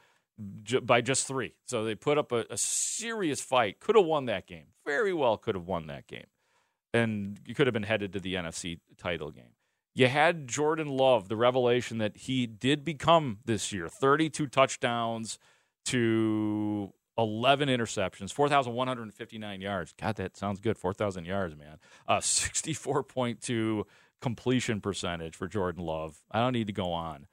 by 0.82 1.00
just 1.00 1.26
three. 1.26 1.54
So 1.66 1.84
they 1.84 1.94
put 1.94 2.16
up 2.18 2.32
a, 2.32 2.44
a 2.50 2.56
serious 2.56 3.40
fight. 3.40 3.80
Could 3.80 3.96
have 3.96 4.06
won 4.06 4.26
that 4.26 4.46
game. 4.46 4.66
Very 4.86 5.12
well 5.12 5.36
could 5.36 5.54
have 5.54 5.66
won 5.66 5.86
that 5.88 6.06
game. 6.06 6.26
And 6.92 7.38
you 7.46 7.54
could 7.54 7.66
have 7.66 7.74
been 7.74 7.82
headed 7.82 8.12
to 8.14 8.20
the 8.20 8.34
NFC 8.34 8.80
title 8.96 9.30
game. 9.30 9.52
You 9.94 10.08
had 10.08 10.48
Jordan 10.48 10.88
Love, 10.88 11.28
the 11.28 11.36
revelation 11.36 11.98
that 11.98 12.16
he 12.16 12.46
did 12.46 12.84
become 12.84 13.38
this 13.44 13.72
year 13.72 13.88
32 13.88 14.46
touchdowns, 14.46 15.38
to 15.86 16.92
11 17.18 17.68
interceptions, 17.68 18.32
4,159 18.32 19.60
yards. 19.60 19.92
God, 19.98 20.16
that 20.16 20.36
sounds 20.36 20.60
good. 20.60 20.78
4,000 20.78 21.24
yards, 21.24 21.56
man. 21.56 21.78
Uh, 22.06 22.18
64.2 22.18 23.84
completion 24.20 24.80
percentage 24.80 25.36
for 25.36 25.48
Jordan 25.48 25.84
Love. 25.84 26.20
I 26.30 26.40
don't 26.40 26.52
need 26.52 26.66
to 26.68 26.72
go 26.72 26.92
on. 26.92 27.26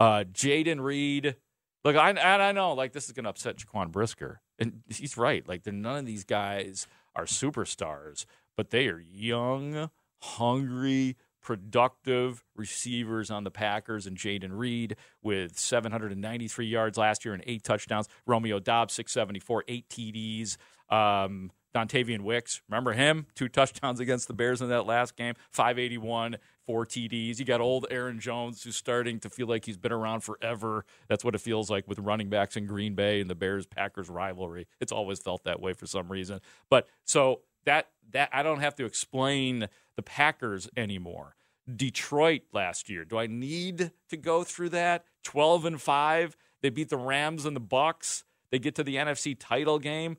Uh, 0.00 0.24
Jayden 0.32 0.80
Reed. 0.80 1.36
Look, 1.84 1.96
I, 1.96 2.10
and 2.10 2.18
I 2.18 2.52
know 2.52 2.72
like 2.72 2.92
this 2.92 3.06
is 3.06 3.12
going 3.12 3.24
to 3.24 3.30
upset 3.30 3.56
Jaquan 3.56 3.90
Brisker, 3.90 4.40
and 4.58 4.80
he's 4.88 5.16
right. 5.16 5.46
Like, 5.46 5.66
none 5.66 5.96
of 5.96 6.06
these 6.06 6.24
guys 6.24 6.86
are 7.14 7.26
superstars, 7.26 8.24
but 8.56 8.70
they 8.70 8.88
are 8.88 9.00
young, 9.00 9.90
hungry, 10.22 11.16
productive 11.42 12.42
receivers 12.56 13.30
on 13.30 13.44
the 13.44 13.50
Packers 13.50 14.06
and 14.06 14.16
Jayden 14.16 14.56
Reed 14.56 14.96
with 15.22 15.58
793 15.58 16.66
yards 16.66 16.96
last 16.96 17.24
year 17.24 17.34
and 17.34 17.44
eight 17.46 17.62
touchdowns. 17.62 18.08
Romeo 18.26 18.58
Doubs, 18.58 18.94
674, 18.94 19.64
eight 19.68 19.88
TDs. 19.90 20.56
Um, 20.88 21.50
Dontayvion 21.74 22.20
Wicks, 22.20 22.62
remember 22.68 22.92
him? 22.92 23.26
Two 23.34 23.48
touchdowns 23.48 24.00
against 24.00 24.28
the 24.28 24.34
Bears 24.34 24.62
in 24.62 24.68
that 24.68 24.86
last 24.86 25.16
game, 25.16 25.34
581, 25.50 26.36
four 26.66 26.86
TDs. 26.86 27.38
You 27.38 27.44
got 27.44 27.60
old 27.60 27.86
Aaron 27.90 28.20
Jones, 28.20 28.62
who's 28.62 28.76
starting 28.76 29.18
to 29.20 29.30
feel 29.30 29.46
like 29.46 29.64
he's 29.64 29.76
been 29.76 29.92
around 29.92 30.20
forever. 30.20 30.84
That's 31.08 31.24
what 31.24 31.34
it 31.34 31.40
feels 31.40 31.70
like 31.70 31.88
with 31.88 31.98
running 31.98 32.28
backs 32.28 32.56
in 32.56 32.66
Green 32.66 32.94
Bay 32.94 33.20
and 33.20 33.28
the 33.28 33.34
Bears 33.34 33.66
Packers 33.66 34.08
rivalry. 34.08 34.66
It's 34.80 34.92
always 34.92 35.18
felt 35.18 35.44
that 35.44 35.60
way 35.60 35.72
for 35.72 35.86
some 35.86 36.10
reason. 36.10 36.40
But 36.70 36.86
so 37.04 37.40
that 37.64 37.88
that 38.12 38.30
I 38.32 38.42
don't 38.42 38.60
have 38.60 38.76
to 38.76 38.84
explain 38.84 39.68
the 39.96 40.02
Packers 40.02 40.68
anymore. 40.76 41.34
Detroit 41.74 42.42
last 42.52 42.90
year. 42.90 43.04
Do 43.04 43.18
I 43.18 43.26
need 43.26 43.90
to 44.10 44.16
go 44.16 44.44
through 44.44 44.68
that? 44.70 45.04
12 45.24 45.64
and 45.64 45.80
5. 45.80 46.36
They 46.60 46.70
beat 46.70 46.90
the 46.90 46.96
Rams 46.96 47.46
and 47.46 47.56
the 47.56 47.60
Bucs. 47.60 48.24
They 48.50 48.58
get 48.58 48.74
to 48.76 48.84
the 48.84 48.96
NFC 48.96 49.36
title 49.38 49.78
game. 49.78 50.18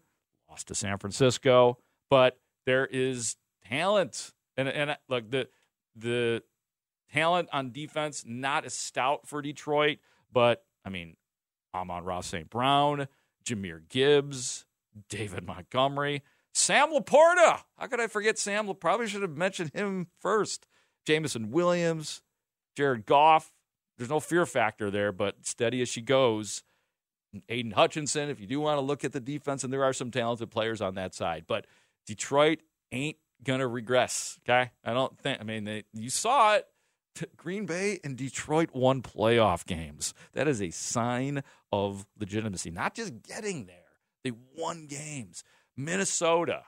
Lost 0.55 0.69
to 0.69 0.75
San 0.75 0.97
Francisco, 0.99 1.79
but 2.09 2.39
there 2.65 2.85
is 2.85 3.35
talent. 3.67 4.31
And 4.55 4.69
and 4.69 4.95
look, 5.09 5.29
the 5.29 5.49
the 5.97 6.43
talent 7.11 7.49
on 7.51 7.73
defense 7.73 8.23
not 8.25 8.63
as 8.63 8.73
stout 8.73 9.27
for 9.27 9.41
Detroit, 9.41 9.97
but 10.31 10.63
I 10.85 10.89
mean, 10.89 11.17
Amon-Ra 11.73 12.21
St. 12.21 12.49
Brown, 12.49 13.09
Jahmyr 13.43 13.81
Gibbs, 13.89 14.65
David 15.09 15.45
Montgomery, 15.45 16.23
Sam 16.53 16.93
Laporta. 16.93 17.63
How 17.77 17.87
could 17.87 17.99
I 17.99 18.07
forget 18.07 18.39
Sam? 18.39 18.73
Probably 18.79 19.09
should 19.09 19.23
have 19.23 19.35
mentioned 19.35 19.71
him 19.73 20.07
first. 20.21 20.67
Jameson 21.05 21.51
Williams, 21.51 22.21
Jared 22.77 23.05
Goff. 23.05 23.51
There's 23.97 24.09
no 24.09 24.21
fear 24.21 24.45
factor 24.45 24.89
there, 24.89 25.11
but 25.11 25.45
steady 25.45 25.81
as 25.81 25.89
she 25.89 25.99
goes. 25.99 26.63
Aidan 27.49 27.71
Hutchinson, 27.71 28.29
if 28.29 28.39
you 28.39 28.47
do 28.47 28.59
want 28.59 28.77
to 28.77 28.81
look 28.81 29.03
at 29.03 29.11
the 29.11 29.19
defense, 29.19 29.63
and 29.63 29.71
there 29.71 29.83
are 29.83 29.93
some 29.93 30.11
talented 30.11 30.51
players 30.51 30.81
on 30.81 30.95
that 30.95 31.13
side, 31.13 31.45
but 31.47 31.65
Detroit 32.05 32.59
ain't 32.91 33.17
gonna 33.43 33.67
regress. 33.67 34.39
Okay, 34.43 34.71
I 34.83 34.93
don't 34.93 35.17
think. 35.19 35.39
I 35.39 35.43
mean, 35.43 35.63
they, 35.63 35.83
you 35.93 36.09
saw 36.09 36.55
it. 36.55 36.67
Green 37.37 37.65
Bay 37.65 37.99
and 38.03 38.17
Detroit 38.17 38.69
won 38.73 39.01
playoff 39.01 39.65
games. 39.65 40.13
That 40.33 40.47
is 40.47 40.61
a 40.61 40.69
sign 40.71 41.43
of 41.71 42.05
legitimacy. 42.19 42.71
Not 42.71 42.95
just 42.95 43.21
getting 43.23 43.65
there; 43.65 43.77
they 44.23 44.31
won 44.55 44.87
games. 44.87 45.43
Minnesota, 45.77 46.63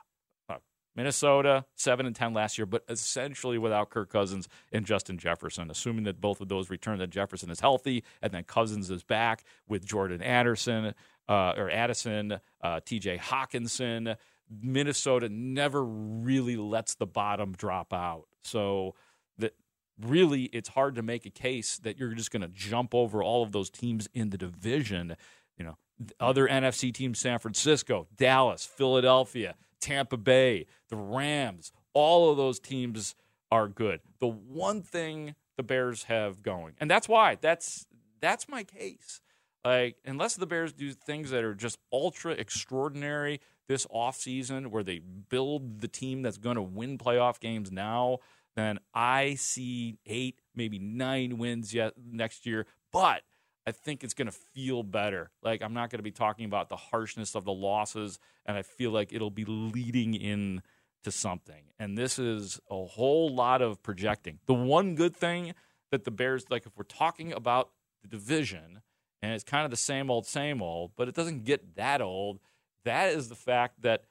Minnesota, 0.98 1.64
seven 1.76 2.06
and 2.06 2.16
ten 2.16 2.34
last 2.34 2.58
year, 2.58 2.66
but 2.66 2.82
essentially 2.88 3.56
without 3.56 3.88
Kirk 3.88 4.10
Cousins 4.10 4.48
and 4.72 4.84
Justin 4.84 5.16
Jefferson. 5.16 5.70
Assuming 5.70 6.02
that 6.04 6.20
both 6.20 6.40
of 6.40 6.48
those 6.48 6.70
return, 6.70 6.98
that 6.98 7.10
Jefferson 7.10 7.50
is 7.50 7.60
healthy, 7.60 8.02
and 8.20 8.32
then 8.32 8.42
Cousins 8.42 8.90
is 8.90 9.04
back 9.04 9.44
with 9.68 9.86
Jordan 9.86 10.20
Addison, 10.20 10.94
uh, 11.28 11.54
or 11.56 11.70
Addison, 11.70 12.40
uh, 12.62 12.80
T.J. 12.84 13.18
Hockenson. 13.18 14.16
Minnesota 14.50 15.28
never 15.28 15.84
really 15.84 16.56
lets 16.56 16.96
the 16.96 17.06
bottom 17.06 17.52
drop 17.52 17.92
out. 17.92 18.24
So 18.42 18.96
that 19.38 19.54
really 20.00 20.46
it's 20.46 20.70
hard 20.70 20.96
to 20.96 21.02
make 21.02 21.26
a 21.26 21.30
case 21.30 21.78
that 21.78 21.96
you're 21.96 22.12
just 22.14 22.32
going 22.32 22.42
to 22.42 22.48
jump 22.48 22.92
over 22.92 23.22
all 23.22 23.44
of 23.44 23.52
those 23.52 23.70
teams 23.70 24.08
in 24.14 24.30
the 24.30 24.38
division. 24.38 25.14
You 25.56 25.64
know, 25.64 25.78
other 26.18 26.48
NFC 26.48 26.92
teams 26.92 27.20
San 27.20 27.38
Francisco, 27.38 28.08
Dallas, 28.16 28.66
Philadelphia, 28.66 29.54
Tampa 29.80 30.16
Bay, 30.16 30.66
the 30.88 30.96
Rams, 30.96 31.72
all 31.94 32.30
of 32.30 32.36
those 32.36 32.58
teams 32.60 33.14
are 33.50 33.68
good. 33.68 34.00
The 34.20 34.28
one 34.28 34.82
thing 34.82 35.34
the 35.56 35.62
Bears 35.62 36.04
have 36.04 36.42
going, 36.42 36.74
and 36.78 36.90
that's 36.90 37.08
why 37.08 37.36
that's 37.40 37.86
that's 38.20 38.48
my 38.48 38.64
case. 38.64 39.20
Like 39.64 39.96
unless 40.04 40.36
the 40.36 40.46
Bears 40.46 40.72
do 40.72 40.92
things 40.92 41.30
that 41.30 41.44
are 41.44 41.54
just 41.54 41.78
ultra 41.92 42.32
extraordinary, 42.32 43.40
this 43.68 43.86
offseason 43.86 44.68
where 44.68 44.82
they 44.82 44.98
build 44.98 45.80
the 45.80 45.88
team 45.88 46.22
that's 46.22 46.38
going 46.38 46.56
to 46.56 46.62
win 46.62 46.98
playoff 46.98 47.38
games 47.40 47.70
now, 47.70 48.18
then 48.56 48.78
I 48.94 49.34
see 49.34 49.98
eight, 50.06 50.40
maybe 50.54 50.78
nine 50.78 51.38
wins 51.38 51.74
yet 51.74 51.94
next 52.10 52.46
year. 52.46 52.66
But 52.92 53.22
I 53.68 53.72
think 53.72 54.02
it's 54.02 54.14
going 54.14 54.26
to 54.26 54.32
feel 54.32 54.82
better. 54.82 55.30
Like 55.42 55.62
I'm 55.62 55.74
not 55.74 55.90
going 55.90 55.98
to 55.98 56.04
be 56.04 56.10
talking 56.10 56.44
about 56.44 56.68
the 56.68 56.76
harshness 56.76 57.34
of 57.34 57.44
the 57.44 57.52
losses, 57.52 58.18
and 58.46 58.56
I 58.56 58.62
feel 58.62 58.90
like 58.90 59.12
it'll 59.12 59.30
be 59.30 59.44
leading 59.44 60.14
in 60.14 60.62
to 61.04 61.10
something. 61.12 61.62
And 61.78 61.96
this 61.96 62.18
is 62.18 62.60
a 62.70 62.84
whole 62.84 63.28
lot 63.28 63.62
of 63.62 63.82
projecting. 63.82 64.38
The 64.46 64.54
one 64.54 64.94
good 64.94 65.16
thing 65.16 65.54
that 65.90 66.04
the 66.04 66.10
Bears, 66.10 66.46
like 66.50 66.66
if 66.66 66.76
we're 66.76 66.84
talking 66.84 67.32
about 67.32 67.70
the 68.02 68.08
division, 68.08 68.82
and 69.22 69.32
it's 69.32 69.44
kind 69.44 69.64
of 69.64 69.70
the 69.70 69.76
same 69.76 70.10
old, 70.10 70.26
same 70.26 70.62
old, 70.62 70.92
but 70.96 71.08
it 71.08 71.14
doesn't 71.14 71.44
get 71.44 71.76
that 71.76 72.00
old 72.00 72.40
that 72.88 73.12
is 73.12 73.28
the 73.28 73.34
fact 73.34 73.82
that 73.82 74.04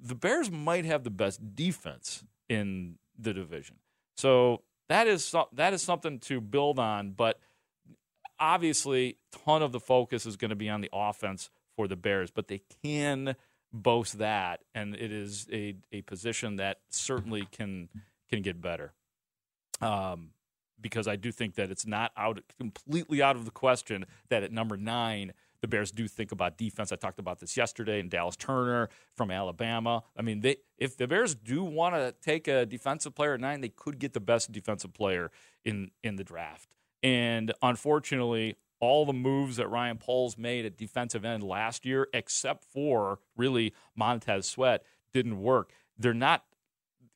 the 0.00 0.14
Bears 0.14 0.50
might 0.50 0.84
have 0.84 1.04
the 1.04 1.10
best 1.10 1.54
defense 1.54 2.24
in 2.48 2.98
the 3.18 3.32
division. 3.32 3.76
So 4.16 4.62
that 4.88 5.06
is 5.06 5.34
that 5.52 5.72
is 5.72 5.82
something 5.82 6.18
to 6.20 6.40
build 6.40 6.78
on. 6.78 7.12
But 7.12 7.38
obviously, 8.38 9.18
ton 9.44 9.62
of 9.62 9.72
the 9.72 9.80
focus 9.80 10.26
is 10.26 10.36
going 10.36 10.50
to 10.50 10.56
be 10.56 10.68
on 10.68 10.80
the 10.80 10.90
offense 10.92 11.50
for 11.76 11.88
the 11.88 11.96
Bears. 11.96 12.30
But 12.30 12.48
they 12.48 12.62
can 12.82 13.36
boast 13.72 14.18
that, 14.18 14.60
and 14.74 14.94
it 14.94 15.12
is 15.12 15.46
a, 15.52 15.76
a 15.92 16.02
position 16.02 16.56
that 16.56 16.78
certainly 16.90 17.48
can 17.50 17.88
can 18.30 18.42
get 18.42 18.60
better. 18.60 18.92
Um, 19.80 20.30
because 20.80 21.08
I 21.08 21.16
do 21.16 21.32
think 21.32 21.54
that 21.54 21.70
it's 21.70 21.86
not 21.86 22.12
out 22.16 22.40
completely 22.58 23.22
out 23.22 23.36
of 23.36 23.44
the 23.44 23.50
question 23.50 24.06
that 24.28 24.42
at 24.42 24.52
number 24.52 24.76
nine 24.76 25.32
the 25.64 25.68
Bears 25.68 25.90
do 25.90 26.06
think 26.06 26.30
about 26.30 26.58
defense. 26.58 26.92
I 26.92 26.96
talked 26.96 27.18
about 27.18 27.40
this 27.40 27.56
yesterday, 27.56 27.98
and 27.98 28.10
Dallas 28.10 28.36
Turner 28.36 28.90
from 29.14 29.30
Alabama. 29.30 30.02
I 30.14 30.20
mean, 30.20 30.40
they 30.40 30.56
if 30.76 30.98
the 30.98 31.06
Bears 31.06 31.34
do 31.34 31.64
want 31.64 31.94
to 31.94 32.14
take 32.22 32.48
a 32.48 32.66
defensive 32.66 33.14
player 33.14 33.32
at 33.32 33.40
nine, 33.40 33.62
they 33.62 33.70
could 33.70 33.98
get 33.98 34.12
the 34.12 34.20
best 34.20 34.52
defensive 34.52 34.92
player 34.92 35.30
in 35.64 35.90
in 36.02 36.16
the 36.16 36.24
draft. 36.24 36.73
And 37.04 37.52
unfortunately, 37.60 38.56
all 38.80 39.04
the 39.04 39.12
moves 39.12 39.56
that 39.56 39.68
Ryan 39.68 39.98
Poles 39.98 40.38
made 40.38 40.64
at 40.64 40.78
defensive 40.78 41.24
end 41.24 41.42
last 41.42 41.84
year, 41.84 42.08
except 42.14 42.64
for 42.64 43.18
really 43.36 43.74
Montez 43.94 44.48
Sweat, 44.48 44.82
didn't 45.12 45.40
work. 45.40 45.70
They're 45.98 46.14
not 46.14 46.44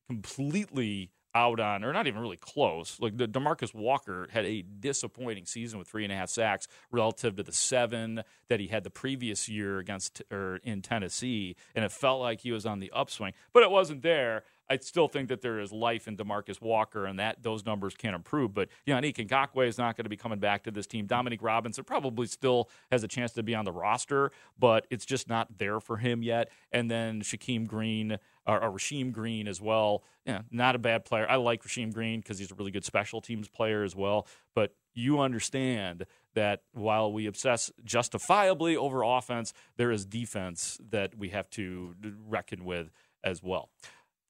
completely 0.06 1.10
out 1.34 1.58
on, 1.60 1.84
or 1.84 1.92
not 1.92 2.06
even 2.06 2.20
really 2.20 2.36
close. 2.36 2.98
Like 3.00 3.16
the 3.16 3.26
Demarcus 3.26 3.74
Walker 3.74 4.28
had 4.30 4.44
a 4.44 4.62
disappointing 4.62 5.46
season 5.46 5.78
with 5.78 5.88
three 5.88 6.04
and 6.04 6.12
a 6.12 6.16
half 6.16 6.28
sacks 6.28 6.66
relative 6.90 7.36
to 7.36 7.42
the 7.42 7.52
seven 7.52 8.22
that 8.48 8.60
he 8.60 8.66
had 8.66 8.84
the 8.84 8.90
previous 8.90 9.48
year 9.48 9.78
against 9.78 10.22
or 10.30 10.56
in 10.64 10.82
Tennessee, 10.82 11.56
and 11.74 11.84
it 11.84 11.92
felt 11.92 12.20
like 12.20 12.40
he 12.40 12.52
was 12.52 12.66
on 12.66 12.80
the 12.80 12.90
upswing, 12.94 13.32
but 13.52 13.62
it 13.62 13.70
wasn't 13.70 14.02
there. 14.02 14.42
I 14.70 14.76
still 14.78 15.08
think 15.08 15.28
that 15.28 15.40
there 15.40 15.58
is 15.60 15.72
life 15.72 16.08
in 16.08 16.16
Demarcus 16.16 16.60
Walker, 16.60 17.06
and 17.06 17.18
that 17.18 17.42
those 17.42 17.64
numbers 17.64 17.94
can 17.94 18.14
improve. 18.14 18.54
But 18.54 18.68
Yannick 18.86 19.16
Ngakoue 19.16 19.66
is 19.66 19.78
not 19.78 19.96
going 19.96 20.04
to 20.04 20.10
be 20.10 20.16
coming 20.16 20.38
back 20.38 20.64
to 20.64 20.70
this 20.70 20.86
team. 20.86 21.06
Dominique 21.06 21.42
Robinson 21.42 21.84
probably 21.84 22.26
still 22.26 22.68
has 22.90 23.02
a 23.02 23.08
chance 23.08 23.32
to 23.32 23.42
be 23.42 23.54
on 23.54 23.64
the 23.64 23.72
roster, 23.72 24.30
but 24.58 24.86
it's 24.90 25.06
just 25.06 25.28
not 25.28 25.58
there 25.58 25.80
for 25.80 25.96
him 25.96 26.22
yet. 26.22 26.50
And 26.72 26.90
then 26.90 27.22
Shaquem 27.22 27.66
Green 27.66 28.18
or, 28.46 28.62
or 28.62 28.70
Rasheem 28.72 29.12
Green 29.12 29.48
as 29.48 29.60
well. 29.60 30.02
Yeah, 30.24 30.42
not 30.50 30.74
a 30.74 30.78
bad 30.78 31.04
player. 31.04 31.26
I 31.28 31.36
like 31.36 31.62
Rasheem 31.62 31.92
Green 31.92 32.20
because 32.20 32.38
he's 32.38 32.50
a 32.50 32.54
really 32.54 32.70
good 32.70 32.84
special 32.84 33.20
teams 33.20 33.48
player 33.48 33.82
as 33.84 33.96
well. 33.96 34.26
But 34.54 34.74
you 34.94 35.20
understand 35.20 36.06
that 36.34 36.62
while 36.72 37.12
we 37.12 37.26
obsess 37.26 37.70
justifiably 37.84 38.76
over 38.76 39.02
offense, 39.02 39.52
there 39.76 39.90
is 39.90 40.04
defense 40.04 40.78
that 40.90 41.16
we 41.16 41.30
have 41.30 41.48
to 41.50 41.94
reckon 42.26 42.64
with 42.64 42.90
as 43.24 43.42
well. 43.42 43.70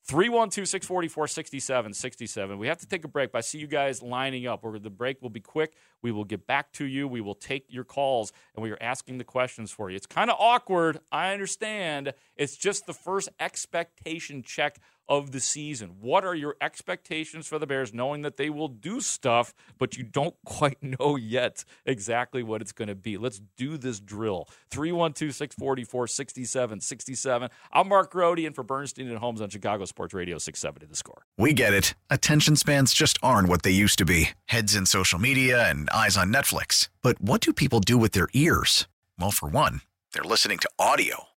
312 0.09 0.67
644 0.67 1.29
67 1.29 1.93
67. 1.93 2.59
We 2.59 2.67
have 2.67 2.79
to 2.79 2.87
take 2.87 3.05
a 3.05 3.09
break, 3.09 3.31
but 3.31 3.39
I 3.39 3.41
see 3.43 3.59
you 3.59 3.67
guys 3.67 4.03
lining 4.03 4.47
up. 4.47 4.65
Where 4.65 4.79
the 4.79 4.89
break 4.89 5.21
will 5.21 5.29
be 5.29 5.41
quick. 5.41 5.75
We 6.01 6.13
will 6.13 6.25
get 6.25 6.47
back 6.47 6.73
to 6.75 6.87
you. 6.87 7.07
We 7.07 7.21
will 7.21 7.35
take 7.35 7.67
your 7.69 7.85
calls 7.85 8.33
and 8.55 8.63
we 8.63 8.71
are 8.71 8.79
asking 8.81 9.19
the 9.19 9.25
questions 9.25 9.71
for 9.71 9.91
you. 9.91 9.97
It's 9.97 10.07
kind 10.07 10.31
of 10.31 10.37
awkward. 10.41 11.01
I 11.13 11.33
understand. 11.35 12.15
It's 12.37 12.57
just 12.57 12.87
the 12.87 12.95
first 12.95 13.29
expectation 13.39 14.43
check 14.43 14.79
of 15.09 15.33
the 15.33 15.41
season. 15.41 15.97
What 16.01 16.25
are 16.25 16.35
your 16.35 16.57
expectations 16.61 17.47
for 17.47 17.59
the 17.59 17.67
Bears, 17.67 17.95
knowing 17.95 18.23
that 18.23 18.37
they 18.37 18.51
will 18.51 18.69
do 18.69 19.01
stuff, 19.01 19.55
but 19.79 19.97
you 19.97 20.05
don't 20.05 20.35
quite 20.45 20.83
know 20.83 21.17
yet 21.17 21.65
exactly 21.87 22.43
what 22.43 22.61
it's 22.61 22.73
going 22.73 22.89
to 22.89 22.95
be? 22.95 23.17
Let's 23.17 23.41
do 23.57 23.77
this 23.77 24.01
drill. 24.01 24.49
312 24.71 25.35
644 25.35 26.07
6767. 26.07 27.49
I'm 27.73 27.89
Mark 27.89 28.11
Grote, 28.11 28.39
and 28.41 28.55
for 28.55 28.63
Bernstein 28.63 29.09
and 29.09 29.19
Holmes 29.19 29.41
on 29.41 29.49
Chicago 29.49 29.85
Sports 29.85 30.15
Radio 30.15 30.39
670 30.39 30.87
The 30.87 30.97
Score. 30.97 31.23
We 31.37 31.53
get 31.53 31.73
it. 31.73 31.95
Attention 32.11 32.57
spans 32.57 32.93
just 32.93 33.19
aren't 33.23 33.49
what 33.49 33.63
they 33.63 33.71
used 33.71 33.99
to 33.99 34.05
be 34.05 34.31
heads 34.47 34.75
in 34.75 34.87
social 34.87 35.19
media 35.19 35.69
and 35.69 35.89
eyes 35.91 36.17
on 36.17 36.33
Netflix. 36.33 36.89
But 37.03 37.21
what 37.21 37.41
do 37.41 37.53
people 37.53 37.81
do 37.81 37.97
with 37.99 38.13
their 38.13 38.29
ears? 38.33 38.87
Well, 39.19 39.31
for 39.31 39.49
one, 39.49 39.81
they're 40.13 40.25
listening 40.25 40.59
to 40.59 40.71
audio. 40.79 41.28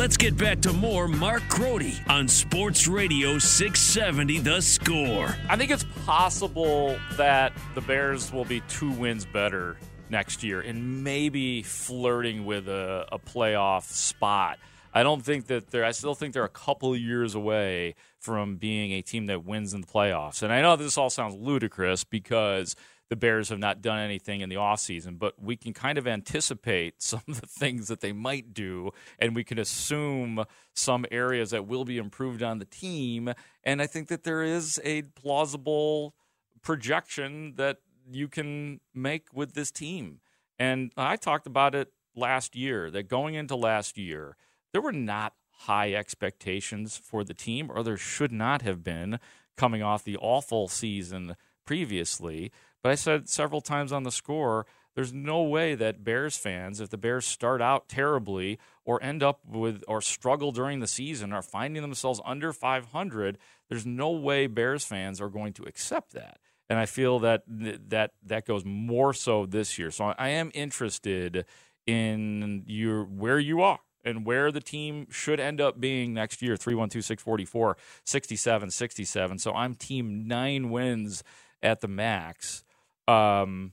Let's 0.00 0.16
get 0.16 0.34
back 0.34 0.62
to 0.62 0.72
more 0.72 1.08
Mark 1.08 1.46
Grote 1.50 2.00
on 2.08 2.26
Sports 2.26 2.88
Radio 2.88 3.38
670 3.38 4.38
The 4.38 4.62
Score. 4.62 5.36
I 5.46 5.58
think 5.58 5.70
it's 5.70 5.84
possible 6.06 6.98
that 7.18 7.52
the 7.74 7.82
Bears 7.82 8.32
will 8.32 8.46
be 8.46 8.62
two 8.62 8.90
wins 8.92 9.26
better 9.26 9.76
next 10.08 10.42
year 10.42 10.62
and 10.62 11.04
maybe 11.04 11.62
flirting 11.62 12.46
with 12.46 12.66
a, 12.66 13.08
a 13.12 13.18
playoff 13.18 13.82
spot. 13.82 14.58
I 14.94 15.02
don't 15.02 15.22
think 15.22 15.48
that 15.48 15.70
they're, 15.70 15.84
I 15.84 15.90
still 15.90 16.14
think 16.14 16.32
they're 16.32 16.44
a 16.44 16.48
couple 16.48 16.96
years 16.96 17.34
away 17.34 17.94
from 18.20 18.56
being 18.56 18.92
a 18.92 19.02
team 19.02 19.26
that 19.26 19.44
wins 19.44 19.74
in 19.74 19.82
the 19.82 19.86
playoffs. 19.86 20.42
And 20.42 20.50
I 20.50 20.62
know 20.62 20.76
this 20.76 20.96
all 20.96 21.10
sounds 21.10 21.34
ludicrous 21.34 22.04
because 22.04 22.74
the 23.10 23.16
Bears 23.16 23.48
have 23.48 23.58
not 23.58 23.82
done 23.82 23.98
anything 23.98 24.40
in 24.40 24.48
the 24.48 24.54
offseason, 24.54 25.18
but 25.18 25.34
we 25.42 25.56
can 25.56 25.74
kind 25.74 25.98
of 25.98 26.06
anticipate 26.06 27.02
some 27.02 27.22
of 27.28 27.40
the 27.40 27.46
things 27.46 27.88
that 27.88 28.00
they 28.00 28.12
might 28.12 28.54
do, 28.54 28.92
and 29.18 29.34
we 29.34 29.44
can 29.44 29.58
assume 29.58 30.44
some 30.72 31.04
areas 31.10 31.50
that 31.50 31.66
will 31.66 31.84
be 31.84 31.98
improved 31.98 32.42
on 32.42 32.58
the 32.58 32.64
team. 32.64 33.34
And 33.64 33.82
I 33.82 33.86
think 33.86 34.08
that 34.08 34.22
there 34.22 34.42
is 34.42 34.80
a 34.84 35.02
plausible 35.02 36.14
projection 36.62 37.54
that 37.56 37.78
you 38.10 38.28
can 38.28 38.80
make 38.94 39.26
with 39.34 39.54
this 39.54 39.70
team. 39.70 40.20
And 40.58 40.92
I 40.96 41.16
talked 41.16 41.46
about 41.46 41.74
it 41.74 41.92
last 42.14 42.54
year 42.54 42.90
that 42.90 43.08
going 43.08 43.34
into 43.34 43.56
last 43.56 43.98
year, 43.98 44.36
there 44.72 44.80
were 44.80 44.92
not 44.92 45.34
high 45.50 45.92
expectations 45.94 46.96
for 46.96 47.24
the 47.24 47.34
team, 47.34 47.70
or 47.70 47.82
there 47.82 47.96
should 47.96 48.32
not 48.32 48.62
have 48.62 48.84
been 48.84 49.18
coming 49.56 49.82
off 49.82 50.04
the 50.04 50.16
awful 50.16 50.68
season 50.68 51.34
previously. 51.70 52.50
But 52.82 52.90
I 52.90 52.96
said 52.96 53.28
several 53.28 53.60
times 53.60 53.92
on 53.92 54.02
the 54.02 54.10
score, 54.10 54.66
there's 54.96 55.12
no 55.12 55.44
way 55.44 55.76
that 55.76 56.02
Bears 56.02 56.36
fans, 56.36 56.80
if 56.80 56.90
the 56.90 56.98
Bears 56.98 57.24
start 57.24 57.62
out 57.62 57.88
terribly 57.88 58.58
or 58.84 59.00
end 59.04 59.22
up 59.22 59.38
with 59.46 59.84
or 59.86 60.00
struggle 60.00 60.50
during 60.50 60.80
the 60.80 60.88
season 60.88 61.32
or 61.32 61.42
finding 61.42 61.80
themselves 61.80 62.20
under 62.24 62.52
500, 62.52 63.38
there's 63.68 63.86
no 63.86 64.10
way 64.10 64.48
Bears 64.48 64.84
fans 64.84 65.20
are 65.20 65.28
going 65.28 65.52
to 65.52 65.62
accept 65.62 66.12
that. 66.14 66.40
And 66.68 66.76
I 66.76 66.86
feel 66.86 67.20
that 67.20 67.44
that 67.46 68.14
that 68.24 68.46
goes 68.46 68.64
more 68.64 69.14
so 69.14 69.46
this 69.46 69.78
year. 69.78 69.92
So 69.92 70.06
I 70.18 70.30
am 70.30 70.50
interested 70.52 71.44
in 71.86 72.64
your 72.66 73.04
where 73.04 73.38
you 73.38 73.62
are 73.62 73.78
and 74.04 74.26
where 74.26 74.50
the 74.50 74.60
team 74.60 75.06
should 75.08 75.38
end 75.38 75.60
up 75.60 75.78
being 75.78 76.14
next 76.14 76.42
year 76.42 76.56
312 76.56 77.04
644 77.04 77.76
67 78.04 78.70
67 78.70 79.38
so 79.38 79.52
i'm 79.52 79.74
team 79.74 80.26
nine 80.26 80.70
wins 80.70 81.22
at 81.62 81.80
the 81.80 81.88
max 81.88 82.64
um, 83.08 83.72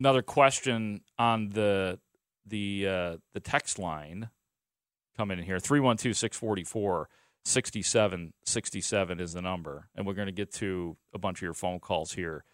another 0.00 0.22
question 0.22 1.00
on 1.18 1.50
the 1.50 1.98
the 2.46 2.86
uh, 2.86 3.16
the 3.34 3.40
text 3.40 3.78
line 3.78 4.30
coming 5.16 5.38
in 5.38 5.44
here 5.44 5.58
312 5.58 6.16
644 6.16 7.08
67 7.44 8.32
67 8.44 9.20
is 9.20 9.32
the 9.32 9.42
number 9.42 9.88
and 9.94 10.06
we're 10.06 10.14
going 10.14 10.26
to 10.26 10.32
get 10.32 10.52
to 10.52 10.96
a 11.12 11.18
bunch 11.18 11.38
of 11.38 11.42
your 11.42 11.54
phone 11.54 11.80
calls 11.80 12.12
here 12.12 12.44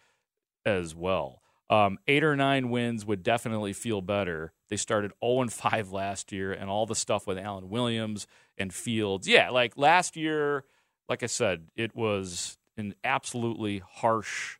as 0.65 0.95
well 0.95 1.41
um, 1.71 1.99
eight 2.07 2.25
or 2.25 2.35
nine 2.35 2.71
wins 2.71 3.05
would 3.05 3.23
definitely 3.23 3.73
feel 3.73 4.01
better. 4.01 4.53
They 4.71 4.77
started 4.77 5.13
0 5.23 5.43
and 5.43 5.53
5 5.53 5.93
last 5.93 6.33
year, 6.33 6.53
and 6.53 6.71
all 6.71 6.87
the 6.87 6.95
stuff 6.95 7.27
with 7.27 7.39
Alan 7.39 7.69
Williams 7.69 8.27
and 8.57 8.73
Fields. 8.73 9.29
Yeah, 9.29 9.51
like 9.51 9.77
last 9.77 10.17
year, 10.17 10.65
like 11.09 11.23
I 11.23 11.27
said, 11.27 11.69
it 11.77 11.95
was 11.95 12.58
an 12.79 12.95
absolutely 13.05 13.83
harsh 13.87 14.59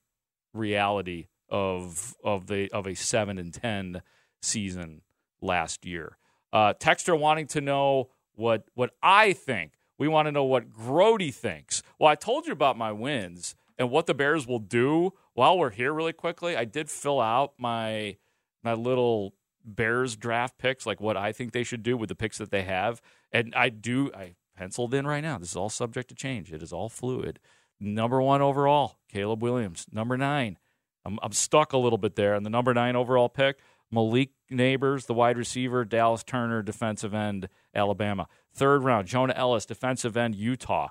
reality 0.53 1.29
of 1.49 2.15
of 2.23 2.47
the 2.47 2.71
of 2.73 2.87
a 2.87 2.95
seven 2.95 3.39
and 3.39 3.55
ten 3.55 4.03
season 4.43 5.03
last 5.41 5.87
year. 5.87 6.19
Uh, 6.53 6.75
Texter 6.75 7.19
wanting 7.19 7.47
to 7.49 7.61
know 7.61 8.11
what 8.35 8.65
what 8.75 8.91
I 9.03 9.33
think. 9.33 9.73
We 9.99 10.09
want 10.09 10.27
to 10.27 10.33
know 10.33 10.45
what 10.45 10.73
Grote 10.73 11.35
thinks. 11.35 11.83
Well, 11.99 12.09
I 12.09 12.15
told 12.15 12.47
you 12.47 12.53
about 12.53 12.79
my 12.79 12.93
wins 12.93 13.57
and 13.79 13.91
what 13.91 14.07
the 14.07 14.15
Bears 14.15 14.47
will 14.47 14.59
do 14.59 15.13
while 15.35 15.57
we're 15.57 15.71
here 15.71 15.93
really 15.93 16.13
quickly, 16.13 16.57
I 16.57 16.65
did 16.65 16.91
fill 16.91 17.21
out 17.21 17.55
my 17.59 18.17
my 18.65 18.75
little 18.75 19.35
Bears 19.65 20.17
draft 20.17 20.59
picks, 20.59 20.85
like 20.85 21.01
what 21.01 21.17
I 21.17 21.31
think 21.33 21.53
they 21.53 21.63
should 21.63 21.83
do 21.83 21.97
with 21.97 22.09
the 22.09 22.15
picks 22.15 22.39
that 22.39 22.51
they 22.51 22.63
have. 22.63 23.01
And 23.31 23.55
I 23.55 23.69
do 23.69 24.11
I 24.15 24.35
penciled 24.57 24.95
in 24.95 25.07
right 25.07 25.21
now. 25.21 25.39
This 25.39 25.51
is 25.51 25.57
all 25.57 25.69
subject 25.69 26.09
to 26.09 26.15
change. 26.17 26.53
It 26.53 26.63
is 26.63 26.73
all 26.73 26.89
fluid. 26.89 27.39
Number 27.81 28.21
one 28.21 28.43
overall, 28.43 28.99
Caleb 29.09 29.43
Williams. 29.43 29.87
Number 29.93 30.17
nine. 30.17 30.59
I'm, 31.05 31.19
I'm 31.23 31.33
stuck 31.33 31.73
a 31.73 31.79
little 31.79 31.99
bit 31.99 32.17
there. 32.17 32.35
And 32.35 32.45
the 32.45 32.51
number 32.51 32.75
nine 32.75 32.97
overall 32.97 33.29
pick, 33.29 33.59
Malik 33.91 34.31
Nabers, 34.51 35.07
the 35.07 35.15
wide 35.15 35.39
receiver, 35.39 35.85
Dallas 35.85 36.23
Turner, 36.23 36.63
defensive 36.63 37.15
end, 37.15 37.49
Alabama. 37.75 38.27
Third 38.53 38.85
round, 38.85 39.07
Jonah 39.07 39.35
Elliss, 39.37 39.67
defensive 39.67 40.17
end, 40.17 40.35
Utah. 40.35 40.89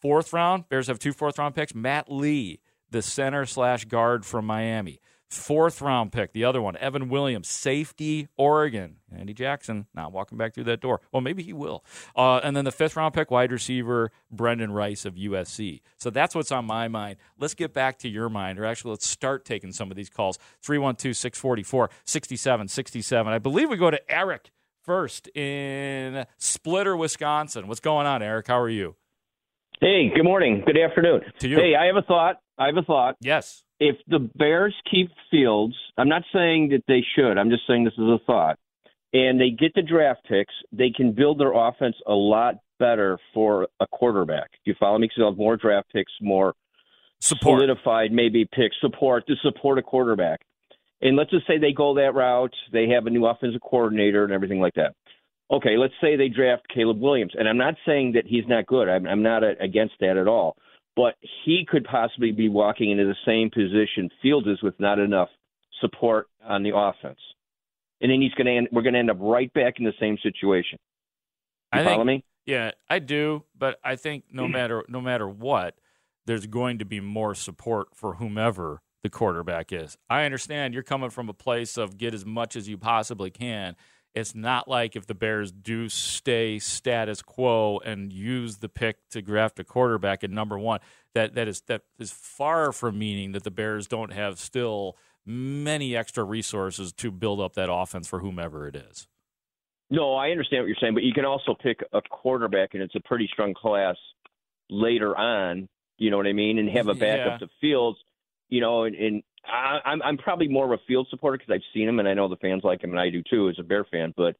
Fourth 0.00 0.32
round, 0.32 0.68
Bears 0.68 0.86
have 0.86 0.98
two 0.98 1.12
fourth 1.12 1.38
round 1.38 1.54
picks. 1.54 1.74
Matt 1.74 2.10
Lee, 2.10 2.60
the 2.90 3.02
center 3.02 3.46
slash 3.46 3.84
guard 3.84 4.24
from 4.24 4.46
Miami. 4.46 5.00
Fourth 5.30 5.80
round 5.80 6.10
pick, 6.10 6.32
the 6.32 6.42
other 6.42 6.60
one, 6.60 6.76
Evan 6.78 7.08
Williams, 7.08 7.46
safety, 7.46 8.26
Oregon. 8.36 8.96
Eddie 9.16 9.32
Jackson 9.32 9.86
not 9.94 10.10
walking 10.10 10.36
back 10.36 10.54
through 10.54 10.64
that 10.64 10.80
door. 10.80 11.00
Well, 11.12 11.20
maybe 11.20 11.44
he 11.44 11.52
will. 11.52 11.84
Uh, 12.16 12.38
and 12.38 12.56
then 12.56 12.64
the 12.64 12.72
fifth 12.72 12.96
round 12.96 13.14
pick, 13.14 13.30
wide 13.30 13.52
receiver, 13.52 14.10
Brenden 14.34 14.74
Rice 14.74 15.04
of 15.04 15.14
USC. 15.14 15.82
So 15.98 16.10
that's 16.10 16.34
what's 16.34 16.50
on 16.50 16.64
my 16.64 16.88
mind. 16.88 17.18
Let's 17.38 17.54
get 17.54 17.72
back 17.72 17.98
to 17.98 18.08
your 18.08 18.28
mind, 18.28 18.58
or 18.58 18.64
actually, 18.64 18.90
let's 18.90 19.06
start 19.06 19.44
taking 19.44 19.70
some 19.70 19.92
of 19.92 19.96
these 19.96 20.10
calls. 20.10 20.36
312 20.62 21.16
644 21.16 21.90
6767. 22.04 23.32
I 23.32 23.38
believe 23.38 23.70
we 23.70 23.76
go 23.76 23.92
to 23.92 24.10
Eric 24.10 24.50
first 24.82 25.28
in 25.28 26.26
Splitter, 26.38 26.96
Wisconsin. 26.96 27.68
What's 27.68 27.78
going 27.78 28.08
on, 28.08 28.20
Eric? 28.20 28.48
How 28.48 28.58
are 28.58 28.68
you? 28.68 28.96
Hey, 29.80 30.10
good 30.12 30.24
morning. 30.24 30.64
Good 30.66 30.76
afternoon. 30.76 31.20
To 31.38 31.48
you. 31.48 31.56
Hey, 31.56 31.76
I 31.76 31.86
have 31.86 31.96
a 31.96 32.02
thought. 32.02 32.40
I 32.58 32.66
have 32.66 32.76
a 32.76 32.82
thought. 32.82 33.16
Yes. 33.20 33.62
If 33.80 33.96
the 34.06 34.18
Bears 34.18 34.74
keep 34.90 35.10
Fields, 35.30 35.74
I'm 35.96 36.08
not 36.08 36.22
saying 36.32 36.68
that 36.70 36.84
they 36.86 37.02
should. 37.16 37.38
I'm 37.38 37.50
just 37.50 37.66
saying 37.66 37.84
this 37.84 37.94
is 37.94 38.00
a 38.00 38.18
thought. 38.26 38.58
And 39.12 39.40
they 39.40 39.50
get 39.50 39.74
the 39.74 39.82
draft 39.82 40.20
picks, 40.28 40.54
they 40.70 40.90
can 40.90 41.12
build 41.12 41.40
their 41.40 41.52
offense 41.52 41.96
a 42.06 42.12
lot 42.12 42.56
better 42.78 43.18
for 43.34 43.66
a 43.80 43.86
quarterback. 43.88 44.50
Do 44.64 44.70
you 44.70 44.74
follow 44.78 44.98
me? 44.98 45.06
Because 45.06 45.16
they'll 45.18 45.30
have 45.30 45.38
more 45.38 45.56
draft 45.56 45.92
picks, 45.92 46.12
more 46.20 46.54
support. 47.18 47.58
solidified, 47.58 48.12
maybe 48.12 48.44
pick 48.44 48.70
support 48.80 49.26
to 49.26 49.34
support 49.42 49.78
a 49.78 49.82
quarterback. 49.82 50.40
And 51.02 51.16
let's 51.16 51.30
just 51.30 51.46
say 51.46 51.58
they 51.58 51.72
go 51.72 51.94
that 51.94 52.14
route. 52.14 52.54
They 52.72 52.88
have 52.90 53.06
a 53.06 53.10
new 53.10 53.26
offensive 53.26 53.62
coordinator 53.62 54.22
and 54.22 54.32
everything 54.32 54.60
like 54.60 54.74
that 54.74 54.94
okay, 55.50 55.76
let's 55.76 55.94
say 56.00 56.16
they 56.16 56.28
draft 56.28 56.66
Caleb 56.72 57.00
Williams, 57.00 57.32
and 57.36 57.48
I'm 57.48 57.58
not 57.58 57.74
saying 57.86 58.12
that 58.12 58.26
he's 58.26 58.44
not 58.46 58.66
good. 58.66 58.88
I'm, 58.88 59.06
I'm 59.06 59.22
not 59.22 59.42
a, 59.42 59.54
against 59.60 59.94
that 60.00 60.16
at 60.16 60.28
all. 60.28 60.56
But 60.96 61.14
he 61.44 61.64
could 61.68 61.84
possibly 61.84 62.32
be 62.32 62.48
walking 62.48 62.90
into 62.90 63.04
the 63.04 63.14
same 63.24 63.50
position 63.50 64.10
Fields 64.22 64.46
is 64.46 64.62
with 64.62 64.78
not 64.80 64.98
enough 64.98 65.28
support 65.80 66.28
on 66.44 66.62
the 66.62 66.76
offense, 66.76 67.18
and 68.00 68.10
then 68.10 68.20
he's 68.20 68.34
going 68.34 68.46
to 68.46 68.56
end. 68.56 68.68
We're 68.72 68.82
going 68.82 68.94
to 68.94 68.98
end 68.98 69.10
up 69.10 69.18
right 69.20 69.52
back 69.52 69.74
in 69.78 69.84
the 69.84 69.94
same 70.00 70.18
situation. 70.22 70.78
You 71.72 71.80
I 71.80 71.84
follow 71.84 72.04
think, 72.04 72.06
me? 72.06 72.24
Yeah, 72.46 72.72
I 72.88 72.98
do, 72.98 73.44
but 73.56 73.78
I 73.84 73.96
think 73.96 74.24
no 74.30 74.48
matter 74.48 74.84
no 74.88 75.00
matter 75.00 75.28
what, 75.28 75.76
there's 76.26 76.46
going 76.46 76.78
to 76.78 76.84
be 76.84 77.00
more 77.00 77.34
support 77.34 77.88
for 77.94 78.14
whomever 78.14 78.82
the 79.02 79.10
quarterback 79.10 79.72
is. 79.72 79.96
I 80.10 80.24
understand 80.24 80.74
you're 80.74 80.82
coming 80.82 81.10
from 81.10 81.28
a 81.28 81.34
place 81.34 81.78
of 81.78 81.96
get 81.96 82.12
as 82.12 82.26
much 82.26 82.56
as 82.56 82.68
you 82.68 82.76
possibly 82.76 83.30
can 83.30 83.76
it's 84.14 84.34
not 84.34 84.68
like 84.68 84.96
if 84.96 85.06
the 85.06 85.14
Bears 85.14 85.52
do 85.52 85.88
stay 85.88 86.58
status 86.58 87.22
quo 87.22 87.78
and 87.84 88.12
use 88.12 88.58
the 88.58 88.68
pick 88.68 88.96
to 89.10 89.22
draft 89.22 89.58
a 89.60 89.64
quarterback 89.64 90.24
at 90.24 90.30
number 90.30 90.58
one, 90.58 90.80
that 91.14 91.34
that 91.34 91.48
is 91.48 91.62
that 91.62 91.82
is 91.98 92.10
far 92.10 92.72
from 92.72 92.98
meaning 92.98 93.32
that 93.32 93.44
the 93.44 93.50
Bears 93.50 93.86
don't 93.86 94.12
have 94.12 94.38
still 94.38 94.96
many 95.26 95.94
extra 95.96 96.24
resources 96.24 96.92
to 96.94 97.10
build 97.10 97.40
up 97.40 97.54
that 97.54 97.70
offense 97.70 98.08
for 98.08 98.18
whomever 98.20 98.66
it 98.66 98.74
is. 98.74 99.06
No, 99.90 100.14
I 100.14 100.30
understand 100.30 100.62
what 100.62 100.68
you're 100.68 100.76
saying, 100.80 100.94
but 100.94 101.02
you 101.02 101.12
can 101.12 101.24
also 101.24 101.54
pick 101.60 101.80
a 101.92 102.00
quarterback, 102.00 102.74
and 102.74 102.82
it's 102.82 102.94
a 102.94 103.00
pretty 103.00 103.28
strong 103.32 103.54
class 103.54 103.96
later 104.68 105.16
on. 105.16 105.68
You 105.98 106.10
know 106.10 106.16
what 106.16 106.26
I 106.26 106.32
mean, 106.32 106.58
and 106.58 106.68
have 106.70 106.88
a 106.88 106.94
backup 106.94 107.40
Yeah. 107.40 107.46
to 107.46 107.48
Fields. 107.60 107.98
You 108.50 108.60
know, 108.60 108.84
and, 108.84 108.94
and 108.96 109.22
I, 109.46 109.78
I'm 109.84 110.02
I'm 110.02 110.18
probably 110.18 110.48
more 110.48 110.66
of 110.66 110.78
a 110.78 110.82
field 110.86 111.06
supporter 111.10 111.38
because 111.38 111.52
I've 111.52 111.74
seen 111.74 111.88
him 111.88 111.98
and 111.98 112.08
I 112.08 112.14
know 112.14 112.28
the 112.28 112.36
fans 112.36 112.62
like 112.64 112.82
him 112.84 112.90
and 112.90 113.00
I 113.00 113.10
do 113.10 113.22
too 113.28 113.48
as 113.48 113.56
a 113.58 113.62
Bear 113.62 113.84
fan. 113.84 114.12
But 114.16 114.36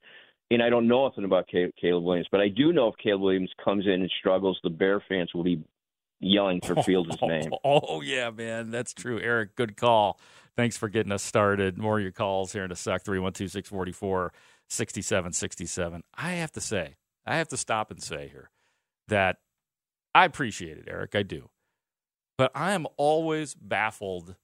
and 0.50 0.62
I 0.62 0.68
don't 0.68 0.88
know 0.88 1.06
nothing 1.06 1.24
about 1.24 1.48
Ca- 1.50 1.72
Caleb 1.80 2.04
Williams, 2.04 2.28
but 2.30 2.40
I 2.40 2.48
do 2.48 2.72
know 2.72 2.88
if 2.88 2.96
Caleb 3.02 3.22
Williams 3.22 3.50
comes 3.64 3.86
in 3.86 3.92
and 3.92 4.10
struggles, 4.18 4.58
the 4.62 4.70
Bear 4.70 5.02
fans 5.08 5.32
will 5.32 5.44
be 5.44 5.64
yelling 6.20 6.60
for 6.60 6.74
Fields' 6.82 7.16
name. 7.22 7.50
Oh 7.64 8.00
yeah, 8.00 8.30
man, 8.30 8.70
that's 8.70 8.92
true. 8.92 9.20
Eric, 9.20 9.54
good 9.54 9.76
call. 9.76 10.18
Thanks 10.56 10.76
for 10.76 10.88
getting 10.88 11.12
us 11.12 11.22
started. 11.22 11.78
More 11.78 11.98
of 11.98 12.02
your 12.02 12.12
calls 12.12 12.52
here 12.52 12.64
in 12.64 12.72
a 12.72 12.76
sec. 12.76 13.04
312-644 13.04 14.30
6767. 14.68 16.02
I 16.14 16.32
have 16.32 16.52
to 16.52 16.60
say, 16.60 16.96
I 17.26 17.36
have 17.36 17.48
to 17.48 17.56
stop 17.56 17.90
and 17.90 18.02
say 18.02 18.28
here 18.28 18.50
that 19.08 19.38
I 20.14 20.24
appreciate 20.24 20.78
it, 20.78 20.84
Eric. 20.88 21.14
I 21.14 21.22
do. 21.22 21.48
But 22.40 22.52
I 22.54 22.72
am 22.72 22.86
always 22.96 23.52
baffled 23.52 24.34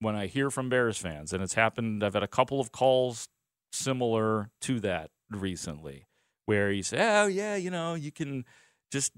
when 0.00 0.14
I 0.14 0.26
hear 0.26 0.50
from 0.50 0.68
Bears 0.68 0.98
fans, 0.98 1.32
and 1.32 1.42
it's 1.42 1.54
happened. 1.54 2.04
I've 2.04 2.12
had 2.12 2.22
a 2.22 2.28
couple 2.28 2.60
of 2.60 2.72
calls 2.72 3.30
similar 3.72 4.50
to 4.60 4.80
that 4.80 5.10
recently, 5.30 6.04
where 6.44 6.70
you 6.70 6.82
say, 6.82 6.98
"Oh 7.00 7.26
yeah, 7.26 7.56
you 7.56 7.70
know, 7.70 7.94
you 7.94 8.12
can 8.12 8.44
just 8.92 9.12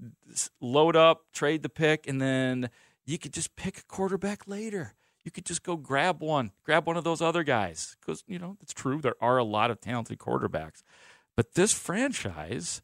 load 0.61 0.95
up, 0.95 1.25
trade 1.33 1.61
the 1.61 1.67
pick, 1.67 2.07
and 2.07 2.21
then 2.21 2.69
you 3.05 3.17
could 3.17 3.33
just 3.33 3.53
pick 3.57 3.79
a 3.79 3.83
quarterback 3.83 4.47
later. 4.47 4.93
You 5.25 5.31
could 5.31 5.45
just 5.45 5.61
go 5.61 5.75
grab 5.75 6.21
one, 6.21 6.53
grab 6.63 6.87
one 6.87 6.95
of 6.95 7.03
those 7.03 7.21
other 7.21 7.43
guys, 7.43 7.97
because 7.99 8.23
you 8.25 8.39
know 8.39 8.55
it's 8.61 8.73
true. 8.73 9.01
There 9.01 9.21
are 9.21 9.37
a 9.37 9.43
lot 9.43 9.71
of 9.71 9.81
talented 9.81 10.19
quarterbacks, 10.19 10.83
but 11.35 11.55
this 11.55 11.73
franchise 11.73 12.81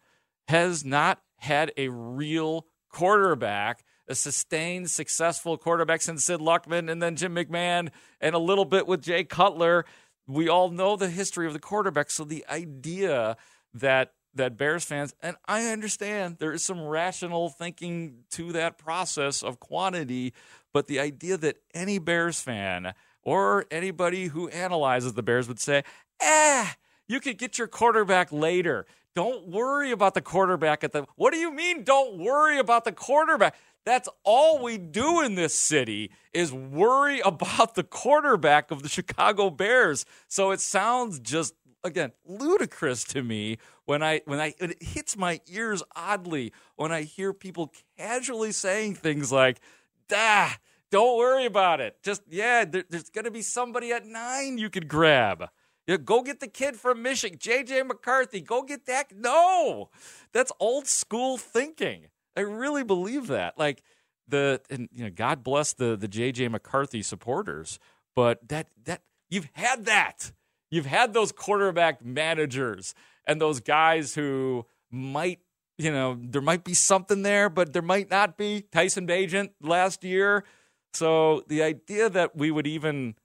has 0.50 0.84
not 0.84 1.22
had 1.38 1.72
a 1.78 1.88
real 1.88 2.66
quarterback 2.90 3.86
a 4.10 4.16
sustained, 4.16 4.90
successful 4.90 5.58
quarterback 5.58 6.02
since 6.02 6.26
Sid 6.26 6.40
Luckman 6.40 6.92
and 6.92 7.02
then 7.02 7.16
Jim 7.16 7.36
McMahon 7.36 7.90
and 8.20 8.36
a 8.36 8.40
little 8.40 8.66
bit 8.66 8.88
with 8.88 9.02
Jay 9.02 9.24
Cutler. 9.24 9.86
We 10.28 10.50
all 10.50 10.70
know 10.70 10.96
the 10.96 11.10
history 11.10 11.48
of 11.48 11.54
the 11.54 11.60
quarterback. 11.60 12.10
So 12.10 12.24
the 12.24 12.46
idea 12.50 13.38
that 13.74 14.14
that 14.36 14.58
Bears 14.58 14.84
fans, 14.86 15.14
and 15.22 15.36
I 15.48 15.68
understand 15.68 16.38
there 16.40 16.52
is 16.52 16.64
some 16.64 16.82
rational 16.82 17.50
thinking 17.50 18.26
to 18.32 18.52
that 18.52 18.78
process 18.78 19.42
of 19.42 19.60
quantity, 19.60 20.34
But 20.72 20.86
the 20.88 21.00
idea 21.00 21.36
that 21.38 21.58
any 21.74 21.98
Bears 21.98 22.42
fan 22.42 22.94
or 23.24 23.66
anybody 23.72 24.28
who 24.28 24.50
analyzes 24.50 25.14
the 25.14 25.24
Bears 25.24 25.48
would 25.48 25.60
say, 25.60 25.84
"Eh, 26.20 26.68
you 27.08 27.20
could 27.20 27.40
get 27.40 27.58
your 27.58 27.68
quarterback 27.68 28.32
later." 28.32 28.86
Don't 29.16 29.48
worry 29.48 29.92
about 29.92 30.14
the 30.14 30.22
quarterback 30.22 30.84
at 30.84 30.92
the. 30.92 31.06
What 31.16 31.34
do 31.34 31.40
you 31.40 31.52
mean? 31.52 31.84
Don't 31.84 32.20
worry 32.20 32.60
about 32.60 32.86
the 32.86 32.92
quarterback. 32.92 33.56
That's 33.90 34.08
all 34.24 34.62
we 34.62 34.78
do 34.78 35.20
in 35.22 35.34
this 35.34 35.56
city 35.56 36.12
is 36.32 36.54
worry 36.54 37.20
about 37.26 37.74
the 37.74 37.82
quarterback 37.82 38.70
of 38.70 38.84
the 38.84 38.88
Chicago 38.88 39.50
Bears. 39.50 40.06
So 40.28 40.52
it 40.52 40.60
sounds 40.60 41.20
just 41.20 41.56
again 41.84 42.12
ludicrous 42.24 43.04
to 43.06 43.24
me 43.24 43.58
when 43.86 44.04
I 44.04 44.22
when 44.26 44.40
I 44.40 44.54
it 44.60 44.84
hits 44.84 45.18
my 45.18 45.42
ears 45.48 45.82
oddly 45.96 46.54
when 46.76 46.92
I 46.92 47.02
hear 47.02 47.34
people 47.34 47.74
casually 47.98 48.52
saying 48.52 48.94
things 48.94 49.32
like, 49.32 49.60
"Dah, 50.08 50.52
don't 50.92 51.18
worry 51.18 51.46
about 51.46 51.82
it. 51.82 51.98
Just 52.04 52.22
yeah, 52.30 52.66
there, 52.66 52.84
there's 52.92 53.10
going 53.10 53.26
to 53.26 53.32
be 53.32 53.42
somebody 53.42 53.92
at 53.92 54.06
nine 54.06 54.60
you 54.60 54.70
could 54.70 54.88
grab." 54.88 55.50
Yeah, 55.88 55.98
go 55.98 56.22
get 56.22 56.42
the 56.42 56.48
kid 56.48 56.76
from 56.76 57.02
Michigan, 57.02 57.40
JJ 57.40 57.88
McCarthy. 57.88 58.42
Go 58.42 58.62
get 58.62 58.86
that. 58.86 59.12
No, 59.16 59.90
that's 60.32 60.52
old 60.60 60.86
school 60.86 61.40
thinking. 61.40 62.10
I 62.40 62.44
really 62.44 62.86
believe 62.86 63.28
that. 63.28 63.58
Like 63.58 63.84
the 64.30 64.62
and 64.70 64.88
you 64.94 65.04
know, 65.04 65.10
God 65.10 65.44
bless 65.44 65.74
the 65.74 65.98
the 65.98 66.08
JJ 66.08 66.50
McCarthy 66.50 67.02
supporters, 67.02 67.80
but 68.16 68.48
that 68.48 68.68
that 68.86 69.02
you've 69.30 69.50
had 69.54 69.86
that. 69.86 70.32
You've 70.72 70.86
had 70.86 71.14
those 71.14 71.34
quarterback 71.34 72.06
managers 72.06 72.96
and 73.26 73.42
those 73.42 73.60
guys 73.60 74.16
who 74.16 74.66
might, 74.90 75.40
you 75.78 75.92
know, 75.92 76.18
there 76.22 76.42
might 76.42 76.64
be 76.64 76.76
something 76.76 77.24
there, 77.24 77.50
but 77.50 77.74
there 77.74 77.82
might 77.82 78.10
not 78.10 78.38
be. 78.38 78.62
Tyson 78.72 79.06
Bagent 79.06 79.50
last 79.62 80.04
year. 80.04 80.46
So 80.94 81.44
the 81.48 81.62
idea 81.64 82.10
that 82.10 82.36
we 82.38 82.52
would 82.52 82.68
even 82.68 83.16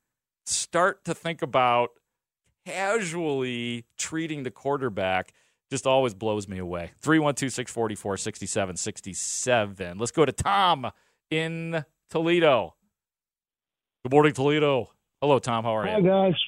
start 0.46 1.04
to 1.04 1.14
think 1.14 1.40
about 1.40 1.90
casually 2.66 3.84
treating 3.96 4.42
the 4.42 4.50
quarterback 4.50 5.32
just 5.74 5.88
always 5.88 6.14
blows 6.14 6.46
me 6.46 6.58
away. 6.58 6.92
312 7.00 7.52
644 7.52 8.16
6767. 8.16 9.98
Let's 9.98 10.12
go 10.12 10.24
to 10.24 10.30
Tom 10.30 10.88
in 11.32 11.84
Toledo. 12.10 12.76
Good 14.04 14.12
morning, 14.12 14.32
Toledo. 14.34 14.90
Hello, 15.20 15.40
Tom. 15.40 15.64
How 15.64 15.76
are 15.76 15.84
Hi, 15.86 15.98
you? 15.98 16.08
Hi, 16.08 16.30
guys. 16.30 16.40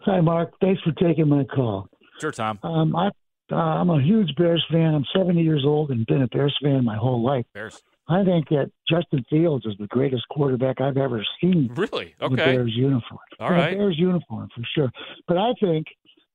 Hi, 0.00 0.20
Mark. 0.20 0.52
Thanks 0.60 0.82
for 0.82 0.90
taking 0.92 1.28
my 1.28 1.44
call. 1.44 1.86
Sure, 2.20 2.32
Tom. 2.32 2.58
Um, 2.64 2.96
I, 2.96 3.10
uh, 3.52 3.54
I'm 3.54 3.90
a 3.90 4.02
huge 4.02 4.34
Bears 4.36 4.64
fan. 4.68 4.94
I'm 4.94 5.04
70 5.16 5.40
years 5.42 5.62
old 5.64 5.90
and 5.90 6.04
been 6.06 6.22
a 6.22 6.26
Bears 6.28 6.56
fan 6.60 6.84
my 6.84 6.96
whole 6.96 7.22
life. 7.22 7.44
Bears. 7.54 7.80
I 8.08 8.24
think 8.24 8.48
that 8.48 8.72
Justin 8.88 9.24
Fields 9.30 9.64
is 9.64 9.74
the 9.78 9.86
greatest 9.86 10.26
quarterback 10.28 10.80
I've 10.80 10.96
ever 10.96 11.24
seen. 11.40 11.70
Really? 11.76 12.16
In 12.20 12.34
the 12.34 12.42
Okay. 12.42 12.56
Bears 12.56 12.72
uniform. 12.74 13.20
All 13.38 13.46
In 13.48 13.54
right. 13.54 13.70
The 13.70 13.76
Bears 13.76 13.96
uniform 13.98 14.48
for 14.52 14.62
sure. 14.74 14.90
But 15.28 15.38
I 15.38 15.52
think 15.60 15.86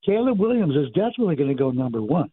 Caleb 0.05 0.39
Williams 0.39 0.75
is 0.77 0.87
definitely 0.93 1.35
going 1.35 1.49
to 1.49 1.55
go 1.55 1.71
number 1.71 2.01
one, 2.01 2.31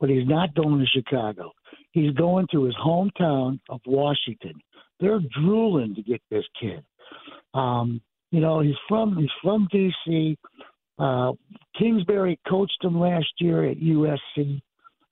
but 0.00 0.10
he's 0.10 0.26
not 0.26 0.54
going 0.54 0.78
to 0.78 0.86
Chicago. 0.86 1.52
He's 1.92 2.12
going 2.12 2.46
to 2.52 2.64
his 2.64 2.74
hometown 2.84 3.60
of 3.68 3.80
Washington. 3.86 4.54
They're 5.00 5.20
drooling 5.40 5.94
to 5.94 6.02
get 6.02 6.22
this 6.30 6.44
kid. 6.60 6.84
Um, 7.54 8.00
you 8.30 8.40
know, 8.40 8.60
he's 8.60 8.74
from 8.88 9.16
he's 9.16 9.30
from 9.42 9.68
DC. 9.72 10.36
Uh, 10.98 11.32
Kingsbury 11.78 12.38
coached 12.48 12.78
him 12.82 12.98
last 12.98 13.32
year 13.38 13.68
at 13.70 13.78
USC. 13.78 14.60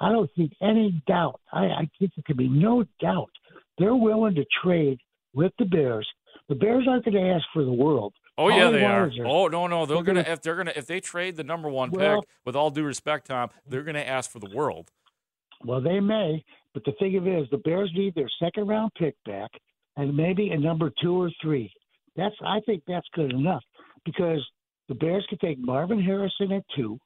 I 0.01 0.13
don't 0.13 0.31
think 0.35 0.53
any 0.63 1.03
doubt. 1.07 1.41
I, 1.53 1.65
I 1.67 1.91
think 1.99 2.13
there 2.17 2.25
could 2.27 2.37
be 2.37 2.49
no 2.49 2.85
doubt. 3.01 3.31
They're 3.79 3.95
willing 3.95 4.35
to 4.37 4.45
trade 4.63 4.99
with 5.35 5.53
the 5.59 5.67
Bears. 5.67 6.09
The 6.49 6.55
Bears 6.55 6.87
aren't 6.89 7.05
going 7.05 7.17
to 7.17 7.31
ask 7.31 7.45
for 7.53 7.65
the 7.65 7.73
world. 7.73 8.15
Oh 8.41 8.49
yeah, 8.49 8.71
they 8.71 8.79
they 8.79 8.85
are. 8.85 9.11
Oh 9.27 9.49
no, 9.49 9.67
no, 9.67 9.85
they're 9.87 9.97
they're 9.97 10.03
gonna 10.05 10.23
gonna- 10.23 10.33
if 10.33 10.43
they're 10.43 10.57
gonna 10.57 10.73
if 10.75 10.87
they 10.87 11.01
trade 11.01 11.37
the 11.37 11.45
number 11.45 11.69
one 11.69 11.91
Well- 11.91 12.21
pick. 12.21 12.29
With 12.45 12.57
all 12.57 12.71
due 12.71 12.85
respect, 12.85 13.27
Tom, 13.27 13.51
they're 13.67 13.83
gonna 13.83 13.99
ask 14.01 14.31
for 14.31 14.39
the 14.39 14.51
world. 14.55 14.91
Well, 15.65 15.81
they 15.83 16.01
may, 16.01 16.43
but 16.73 16.85
the 16.85 16.93
thing 16.93 17.17
of 17.17 17.27
it 17.27 17.39
is, 17.43 17.49
the 17.51 17.59
Bears 17.59 17.91
need 17.95 18.15
their 18.15 18.31
second 18.43 18.67
round 18.67 18.93
pick 18.99 19.15
back, 19.27 19.51
and 19.97 20.17
maybe 20.17 20.51
a 20.51 20.59
number 20.59 20.91
two 21.03 21.21
or 21.21 21.31
three. 21.43 21.71
That's 22.17 22.35
I 22.45 22.61
think 22.61 22.83
that's 22.87 23.07
good 23.15 23.33
enough 23.33 23.63
because 24.05 24.45
the 24.89 24.95
Bears 24.95 25.27
could 25.29 25.41
take 25.41 25.59
Marvin 25.59 26.01
Harrison 26.03 26.53
at 26.53 26.65
two. 26.75 26.99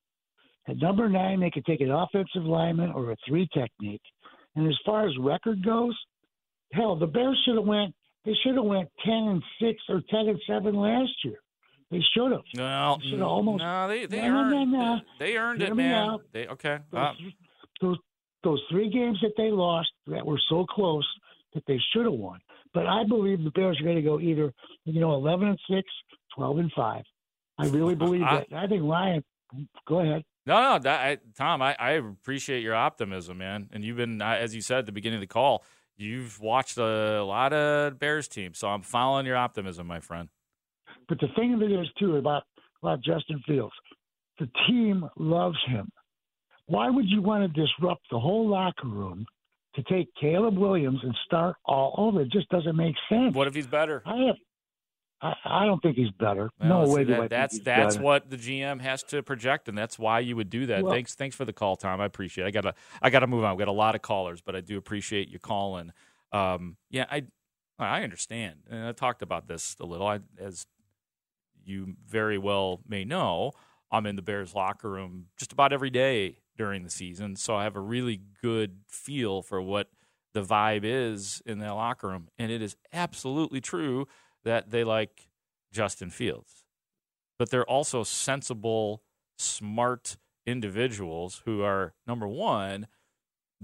At 0.68 0.78
number 0.78 1.08
nine, 1.08 1.40
they 1.40 1.50
could 1.50 1.66
take 1.66 1.80
an 1.80 1.90
offensive 1.90 2.44
lineman 2.44 2.92
or 2.92 3.10
a 3.10 3.16
three 3.26 3.46
technique. 3.52 4.00
And 4.56 4.66
as 4.68 4.78
far 4.86 5.06
as 5.06 5.18
record 5.18 5.62
goes, 5.64 5.98
hell, 6.72 6.96
the 6.96 7.06
Bears 7.06 7.38
should 7.44 7.56
have 7.56 7.66
went. 7.66 7.94
They 8.24 8.32
should 8.42 8.54
have 8.54 8.64
went 8.64 8.88
ten 9.04 9.14
and 9.28 9.42
six 9.60 9.82
or 9.88 10.00
ten 10.08 10.28
and 10.28 10.40
seven 10.46 10.74
last 10.74 11.12
year. 11.24 11.38
They 11.90 12.00
should 12.16 12.32
have. 12.32 12.40
No, 12.56 12.98
should 13.02 13.18
have 13.18 13.28
almost. 13.28 13.62
no, 13.62 13.88
they 13.88 14.06
they 14.06 14.22
no, 14.22 14.36
earned 14.38 14.72
no, 14.72 14.78
no. 14.94 15.00
they 15.18 15.36
earned 15.36 15.60
Hear 15.60 15.72
it, 15.72 15.74
man. 15.76 16.18
They 16.32 16.46
okay. 16.48 16.78
those, 16.90 17.00
Uh, 17.00 17.12
those 17.80 17.98
those 18.42 18.62
three 18.70 18.90
games 18.90 19.18
that 19.22 19.32
they 19.36 19.50
lost 19.50 19.90
that 20.06 20.24
were 20.24 20.40
so 20.48 20.64
close 20.64 21.06
that 21.54 21.64
they 21.66 21.78
should 21.92 22.04
have 22.04 22.14
won. 22.14 22.40
But 22.72 22.86
I 22.86 23.04
believe 23.04 23.44
the 23.44 23.50
Bears 23.50 23.80
are 23.80 23.84
going 23.84 23.96
to 23.96 24.02
go 24.02 24.18
either 24.20 24.52
you 24.84 25.00
know 25.00 25.14
11 25.14 25.48
and 25.48 25.58
6, 25.70 25.82
12 26.34 26.58
and 26.58 26.72
5. 26.72 27.02
I 27.58 27.66
really 27.68 27.94
believe 27.94 28.22
I- 28.22 28.44
that. 28.50 28.56
I 28.56 28.66
think 28.66 28.82
Ryan 28.82 29.22
go 29.86 30.00
ahead. 30.00 30.24
No, 30.46 30.60
no, 30.60 30.78
that, 30.80 31.00
I, 31.00 31.18
Tom, 31.38 31.62
I, 31.62 31.74
I 31.78 31.92
appreciate 31.92 32.62
your 32.62 32.74
optimism, 32.74 33.38
man. 33.38 33.70
And 33.72 33.82
you've 33.82 33.96
been, 33.96 34.20
as 34.20 34.54
you 34.54 34.60
said 34.60 34.80
at 34.80 34.86
the 34.86 34.92
beginning 34.92 35.16
of 35.16 35.20
the 35.22 35.26
call, 35.26 35.64
you've 35.96 36.40
watched 36.40 36.78
a 36.78 37.22
lot 37.24 37.52
of 37.52 37.98
Bears 37.98 38.28
teams, 38.28 38.58
so 38.58 38.68
I'm 38.68 38.82
following 38.82 39.26
your 39.26 39.36
optimism, 39.36 39.86
my 39.86 40.00
friend. 40.00 40.28
But 41.08 41.20
the 41.20 41.28
thing 41.36 41.54
of 41.54 41.62
it 41.62 41.70
is 41.70 41.86
too 41.98 42.16
about 42.16 42.44
about 42.82 43.02
Justin 43.02 43.42
Fields, 43.46 43.74
the 44.38 44.48
team 44.66 45.08
loves 45.16 45.56
him. 45.66 45.90
Why 46.66 46.90
would 46.90 47.06
you 47.08 47.22
want 47.22 47.42
to 47.42 47.60
disrupt 47.60 48.02
the 48.10 48.18
whole 48.18 48.48
locker 48.48 48.88
room 48.88 49.24
to 49.74 49.82
take 49.84 50.08
Caleb 50.20 50.58
Williams 50.58 51.00
and 51.02 51.14
start 51.24 51.56
all 51.64 51.94
over? 51.96 52.20
It 52.20 52.30
just 52.30 52.48
doesn't 52.50 52.76
make 52.76 52.94
sense. 53.08 53.34
What 53.34 53.48
if 53.48 53.54
he's 53.54 53.66
better? 53.66 54.02
I 54.04 54.16
have. 54.26 54.36
I, 55.24 55.34
I 55.44 55.64
don't 55.66 55.80
think 55.82 55.96
he's 55.96 56.10
better. 56.10 56.50
Well, 56.60 56.86
no 56.86 56.92
way 56.92 57.04
that- 57.04 57.30
that's 57.30 57.58
that's 57.60 57.94
better. 57.96 58.04
what 58.04 58.28
the 58.30 58.36
GM 58.36 58.80
has 58.80 59.02
to 59.04 59.22
project, 59.22 59.68
and 59.68 59.76
that's 59.76 59.98
why 59.98 60.20
you 60.20 60.36
would 60.36 60.50
do 60.50 60.66
that. 60.66 60.82
Well- 60.84 60.92
thanks, 60.92 61.14
thanks 61.14 61.34
for 61.34 61.44
the 61.44 61.52
call, 61.52 61.76
Tom. 61.76 62.00
I 62.00 62.04
appreciate. 62.04 62.44
it. 62.44 62.48
I 62.48 62.50
gotta, 62.50 62.74
I 63.00 63.10
gotta 63.10 63.26
move 63.26 63.42
on. 63.44 63.56
We 63.56 63.60
got 63.60 63.68
a 63.68 63.72
lot 63.72 63.94
of 63.94 64.02
callers, 64.02 64.40
but 64.42 64.54
I 64.54 64.60
do 64.60 64.76
appreciate 64.76 65.28
you 65.28 65.38
calling. 65.38 65.92
Um, 66.32 66.76
yeah, 66.90 67.06
I, 67.10 67.24
I 67.78 68.02
understand, 68.02 68.56
and 68.70 68.86
I 68.86 68.92
talked 68.92 69.22
about 69.22 69.48
this 69.48 69.76
a 69.80 69.86
little. 69.86 70.06
I, 70.06 70.20
as 70.38 70.66
you 71.64 71.96
very 72.06 72.36
well 72.38 72.80
may 72.86 73.04
know, 73.04 73.52
I'm 73.90 74.06
in 74.06 74.16
the 74.16 74.22
Bears 74.22 74.54
locker 74.54 74.90
room 74.90 75.26
just 75.38 75.52
about 75.52 75.72
every 75.72 75.90
day 75.90 76.38
during 76.56 76.82
the 76.84 76.90
season, 76.90 77.36
so 77.36 77.56
I 77.56 77.64
have 77.64 77.76
a 77.76 77.80
really 77.80 78.20
good 78.42 78.80
feel 78.88 79.42
for 79.42 79.60
what 79.62 79.88
the 80.34 80.42
vibe 80.42 80.80
is 80.84 81.40
in 81.46 81.60
that 81.60 81.72
locker 81.72 82.08
room, 82.08 82.28
and 82.38 82.50
it 82.52 82.60
is 82.60 82.76
absolutely 82.92 83.60
true 83.60 84.06
that 84.44 84.70
they 84.70 84.84
like 84.84 85.28
Justin 85.72 86.10
Fields, 86.10 86.64
but 87.38 87.50
they're 87.50 87.68
also 87.68 88.02
sensible, 88.04 89.02
smart 89.38 90.16
individuals 90.46 91.42
who 91.44 91.62
are 91.62 91.94
number 92.06 92.28
one 92.28 92.86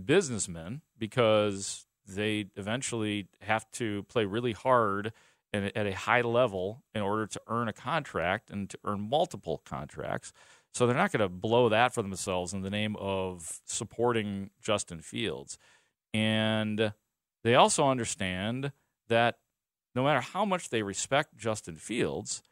businessmen 0.02 0.80
because 0.98 1.86
they 2.06 2.46
eventually 2.56 3.28
have 3.42 3.70
to 3.72 4.02
play 4.04 4.24
really 4.24 4.52
hard 4.52 5.12
and 5.52 5.72
at 5.76 5.86
a 5.86 5.94
high 5.94 6.20
level 6.20 6.84
in 6.94 7.02
order 7.02 7.26
to 7.26 7.40
earn 7.48 7.68
a 7.68 7.72
contract 7.72 8.50
and 8.50 8.70
to 8.70 8.78
earn 8.84 9.00
multiple 9.00 9.60
contracts. 9.64 10.32
So 10.72 10.86
they're 10.86 10.96
not 10.96 11.10
going 11.10 11.20
to 11.20 11.28
blow 11.28 11.68
that 11.68 11.92
for 11.92 12.02
themselves 12.02 12.52
in 12.52 12.62
the 12.62 12.70
name 12.70 12.96
of 12.96 13.60
supporting 13.66 14.50
Justin 14.62 15.00
Fields. 15.00 15.58
And 16.14 16.92
they 17.42 17.56
also 17.56 17.88
understand 17.88 18.72
that 19.08 19.38
no 19.94 20.04
matter 20.04 20.20
how 20.20 20.44
much 20.44 20.70
they 20.70 20.82
respect 20.82 21.36
Justin 21.36 21.76
Fields, 21.76 22.42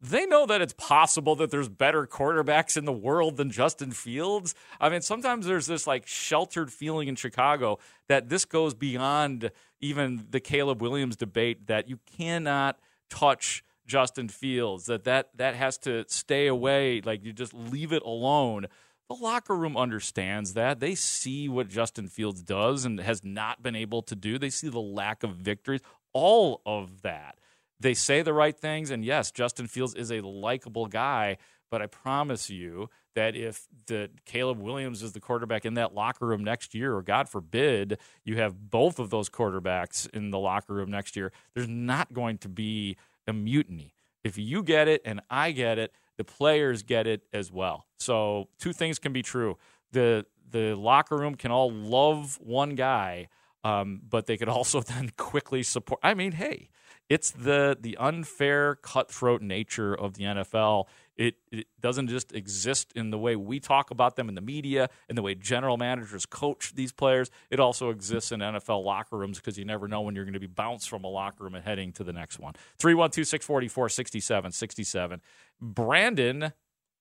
they 0.00 0.26
know 0.26 0.46
that 0.46 0.62
it's 0.62 0.74
possible 0.74 1.34
that 1.36 1.50
there's 1.50 1.68
better 1.68 2.06
quarterbacks 2.06 2.76
in 2.76 2.84
the 2.84 2.92
world 2.92 3.36
than 3.36 3.50
Justin 3.50 3.90
Fields. 3.90 4.54
I 4.80 4.88
mean, 4.88 5.00
sometimes 5.00 5.46
there's 5.46 5.66
this 5.66 5.86
like 5.86 6.06
sheltered 6.06 6.72
feeling 6.72 7.08
in 7.08 7.16
Chicago 7.16 7.78
that 8.08 8.28
this 8.28 8.44
goes 8.44 8.74
beyond 8.74 9.50
even 9.80 10.26
the 10.30 10.40
Caleb 10.40 10.80
Williams 10.80 11.16
debate 11.16 11.66
that 11.66 11.88
you 11.88 11.98
cannot 12.16 12.78
touch 13.10 13.64
Justin 13.86 14.28
Fields, 14.28 14.86
that 14.86 15.04
that, 15.04 15.30
that 15.36 15.54
has 15.54 15.78
to 15.78 16.04
stay 16.08 16.46
away, 16.46 17.00
like 17.00 17.24
you 17.24 17.32
just 17.32 17.54
leave 17.54 17.92
it 17.92 18.02
alone. 18.02 18.66
The 19.08 19.14
locker 19.14 19.56
room 19.56 19.76
understands 19.76 20.52
that. 20.52 20.80
They 20.80 20.94
see 20.94 21.48
what 21.48 21.68
Justin 21.68 22.08
Fields 22.08 22.42
does 22.42 22.84
and 22.84 23.00
has 23.00 23.24
not 23.24 23.62
been 23.62 23.74
able 23.74 24.02
to 24.02 24.14
do. 24.14 24.38
They 24.38 24.50
see 24.50 24.68
the 24.68 24.80
lack 24.80 25.22
of 25.22 25.30
victories, 25.30 25.80
all 26.12 26.62
of 26.66 27.02
that 27.02 27.36
they 27.80 27.94
say 27.94 28.22
the 28.22 28.32
right 28.32 28.58
things 28.58 28.90
and 28.90 29.04
yes 29.04 29.30
justin 29.30 29.66
fields 29.66 29.94
is 29.94 30.10
a 30.10 30.20
likable 30.20 30.86
guy 30.86 31.36
But 31.70 31.82
I 31.82 31.86
promise 31.86 32.50
you 32.50 32.88
that 33.14 33.36
if 33.36 33.66
the 33.86 34.10
Caleb 34.24 34.58
Williams 34.60 35.02
is 35.02 35.12
the 35.12 35.20
quarterback 35.20 35.64
in 35.64 35.74
that 35.74 35.94
locker 35.94 36.26
room 36.26 36.44
next 36.44 36.74
year, 36.74 36.94
or 36.94 37.02
God 37.02 37.28
forbid 37.28 37.98
you 38.24 38.36
have 38.38 38.70
both 38.70 38.98
of 38.98 39.10
those 39.10 39.28
quarterbacks 39.28 40.08
in 40.10 40.30
the 40.30 40.38
locker 40.38 40.74
room 40.74 40.90
next 40.90 41.16
year, 41.16 41.32
there's 41.54 41.68
not 41.68 42.12
going 42.12 42.38
to 42.38 42.48
be 42.48 42.96
a 43.26 43.32
mutiny. 43.32 43.94
If 44.24 44.38
you 44.38 44.62
get 44.62 44.88
it 44.88 45.02
and 45.04 45.20
I 45.30 45.52
get 45.52 45.78
it, 45.78 45.92
the 46.16 46.24
players 46.24 46.82
get 46.82 47.06
it 47.06 47.22
as 47.32 47.52
well. 47.52 47.86
So 47.98 48.48
two 48.58 48.72
things 48.72 48.98
can 48.98 49.12
be 49.12 49.22
true. 49.22 49.56
The 49.92 50.26
the 50.50 50.74
locker 50.74 51.16
room 51.16 51.34
can 51.34 51.50
all 51.50 51.70
love 51.70 52.38
one 52.40 52.74
guy, 52.74 53.28
um, 53.64 54.00
but 54.08 54.26
they 54.26 54.36
could 54.36 54.48
also 54.48 54.80
then 54.80 55.12
quickly 55.16 55.62
support. 55.62 56.00
I 56.02 56.14
mean, 56.14 56.32
hey, 56.32 56.70
it's 57.08 57.30
the 57.30 57.76
the 57.80 57.96
unfair, 57.96 58.76
cutthroat 58.76 59.40
nature 59.40 59.94
of 59.94 60.14
the 60.14 60.24
NFL. 60.24 60.86
It, 61.16 61.34
it 61.50 61.66
doesn't 61.80 62.08
just 62.08 62.32
exist 62.32 62.92
in 62.94 63.10
the 63.10 63.18
way 63.18 63.34
we 63.34 63.58
talk 63.58 63.90
about 63.90 64.14
them 64.14 64.28
in 64.28 64.36
the 64.36 64.40
media 64.40 64.88
and 65.08 65.18
the 65.18 65.22
way 65.22 65.34
general 65.34 65.76
managers 65.76 66.26
coach 66.26 66.74
these 66.76 66.92
players. 66.92 67.28
It 67.50 67.58
also 67.58 67.90
exists 67.90 68.30
in 68.30 68.38
NFL 68.38 68.84
locker 68.84 69.16
rooms 69.16 69.38
because 69.38 69.58
you 69.58 69.64
never 69.64 69.88
know 69.88 70.02
when 70.02 70.14
you're 70.14 70.24
going 70.24 70.34
to 70.34 70.40
be 70.40 70.46
bounced 70.46 70.88
from 70.88 71.02
a 71.02 71.08
locker 71.08 71.42
room 71.42 71.56
and 71.56 71.64
heading 71.64 71.92
to 71.94 72.04
the 72.04 72.12
next 72.12 72.38
one. 72.38 72.54
312 72.78 73.26
644 73.26 73.88
6767. 73.88 75.20
Brandon 75.60 76.52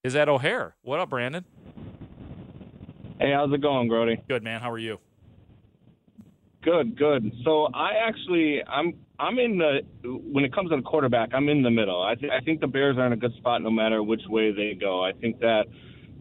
is 0.04 0.15
at 0.15 0.30
O'Hare. 0.30 0.76
What 0.82 1.00
up, 1.00 1.10
Brandon? 1.10 1.46
Hey, 3.20 3.34
how's 3.34 3.52
it 3.54 3.62
going, 3.62 3.88
Grote? 3.88 4.17
Good, 4.28 4.43
man. 4.43 4.62
How 4.62 4.72
are 4.72 4.80
you? 4.80 5.00
Good, 6.63 6.98
good. 6.98 7.32
So 7.46 7.67
I 7.74 7.91
actually, 8.08 8.62
I'm, 8.67 8.93
I'm 9.20 9.39
in 9.39 9.58
the 9.58 9.80
when 10.04 10.43
it 10.43 10.54
comes 10.54 10.70
to 10.72 10.76
the 10.76 10.82
quarterback, 10.82 11.30
I'm 11.34 11.50
in 11.50 11.63
the 11.63 11.72
middle. 11.72 12.04
I, 12.04 12.15
th- 12.15 12.32
I 12.32 12.43
think 12.43 12.62
the 12.62 12.67
Bears 12.67 12.98
are 12.98 13.06
in 13.06 13.13
a 13.13 13.17
good 13.17 13.34
spot 13.38 13.62
no 13.62 13.72
matter 13.72 14.04
which 14.04 14.22
way 14.28 14.52
they 14.52 14.78
go. 14.80 15.04
I 15.04 15.12
think 15.13 15.39
that 15.39 15.65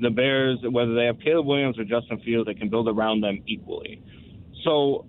the 0.00 0.10
Bears, 0.10 0.58
whether 0.70 0.94
they 0.94 1.04
have 1.04 1.16
Caleb 1.20 1.46
Williams 1.46 1.78
or 1.78 1.84
Justin 1.84 2.20
Fields, 2.24 2.46
they 2.46 2.54
can 2.54 2.68
build 2.68 2.88
around 2.88 3.22
them 3.22 3.42
equally. 3.46 4.02
So 4.64 5.06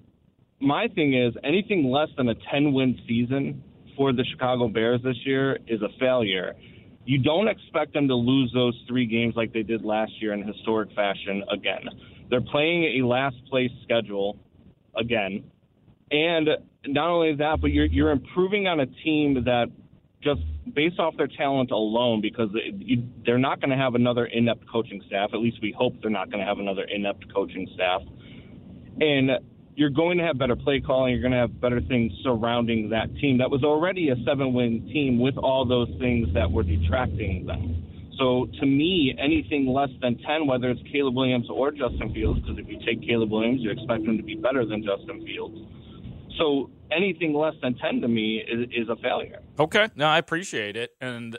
my 0.59 0.87
thing 0.87 1.13
is, 1.13 1.33
anything 1.43 1.91
less 1.91 2.09
than 2.17 2.29
a 2.29 2.35
10 2.51 2.73
win 2.73 2.97
season 3.07 3.63
for 3.95 4.13
the 4.13 4.23
Chicago 4.31 4.67
Bears 4.67 5.01
this 5.03 5.17
year 5.25 5.57
is 5.67 5.81
a 5.81 5.89
failure. 5.99 6.55
You 7.05 7.19
don't 7.19 7.47
expect 7.47 7.93
them 7.93 8.07
to 8.07 8.15
lose 8.15 8.51
those 8.53 8.79
three 8.87 9.05
games 9.05 9.33
like 9.35 9.53
they 9.53 9.63
did 9.63 9.83
last 9.83 10.11
year 10.21 10.33
in 10.33 10.45
historic 10.45 10.91
fashion 10.93 11.43
again. 11.51 11.87
They're 12.29 12.41
playing 12.41 13.01
a 13.01 13.05
last 13.05 13.37
place 13.49 13.71
schedule 13.83 14.37
again. 14.97 15.51
And 16.11 16.49
not 16.85 17.09
only 17.09 17.35
that, 17.35 17.59
but 17.61 17.71
you're 17.71 17.85
you're 17.85 18.11
improving 18.11 18.67
on 18.67 18.79
a 18.79 18.85
team 18.85 19.43
that 19.45 19.67
just 20.23 20.41
based 20.73 20.99
off 20.99 21.15
their 21.17 21.27
talent 21.27 21.71
alone, 21.71 22.21
because 22.21 22.49
they're 23.25 23.37
not 23.37 23.61
going 23.61 23.69
to 23.69 23.77
have 23.77 23.95
another 23.95 24.25
inept 24.25 24.69
coaching 24.69 25.01
staff. 25.07 25.29
At 25.33 25.39
least 25.39 25.57
we 25.61 25.71
hope 25.77 25.93
they're 26.01 26.09
not 26.09 26.29
going 26.29 26.39
to 26.39 26.45
have 26.45 26.59
another 26.59 26.83
inept 26.83 27.31
coaching 27.33 27.67
staff. 27.73 28.01
And 28.99 29.31
you're 29.75 29.91
going 29.91 30.17
to 30.17 30.23
have 30.23 30.37
better 30.37 30.55
play 30.55 30.81
calling. 30.81 31.13
You're 31.13 31.21
going 31.21 31.33
to 31.33 31.37
have 31.37 31.61
better 31.61 31.81
things 31.81 32.11
surrounding 32.23 32.89
that 32.89 33.15
team 33.17 33.37
that 33.37 33.51
was 33.51 33.63
already 33.63 34.09
a 34.09 34.15
seven-win 34.25 34.87
team 34.87 35.19
with 35.19 35.37
all 35.37 35.65
those 35.65 35.89
things 35.99 36.33
that 36.33 36.51
were 36.51 36.63
detracting 36.63 37.45
them. 37.45 37.83
So 38.17 38.47
to 38.59 38.65
me, 38.65 39.15
anything 39.19 39.67
less 39.67 39.89
than 40.01 40.17
10, 40.17 40.47
whether 40.47 40.69
it's 40.69 40.81
Caleb 40.91 41.15
Williams 41.15 41.47
or 41.49 41.71
Justin 41.71 42.13
Fields, 42.13 42.39
because 42.41 42.57
if 42.57 42.67
you 42.67 42.79
take 42.85 43.07
Caleb 43.07 43.31
Williams, 43.31 43.61
you 43.61 43.69
expect 43.69 44.03
him 44.03 44.17
to 44.17 44.23
be 44.23 44.35
better 44.35 44.65
than 44.65 44.83
Justin 44.83 45.23
Fields. 45.25 45.57
So 46.37 46.69
anything 46.91 47.33
less 47.33 47.53
than 47.61 47.75
10 47.75 48.01
to 48.01 48.07
me 48.07 48.37
is, 48.37 48.69
is 48.75 48.89
a 48.89 48.95
failure. 48.97 49.41
Okay. 49.59 49.89
No, 49.95 50.07
I 50.07 50.17
appreciate 50.17 50.75
it. 50.75 50.91
And 50.99 51.37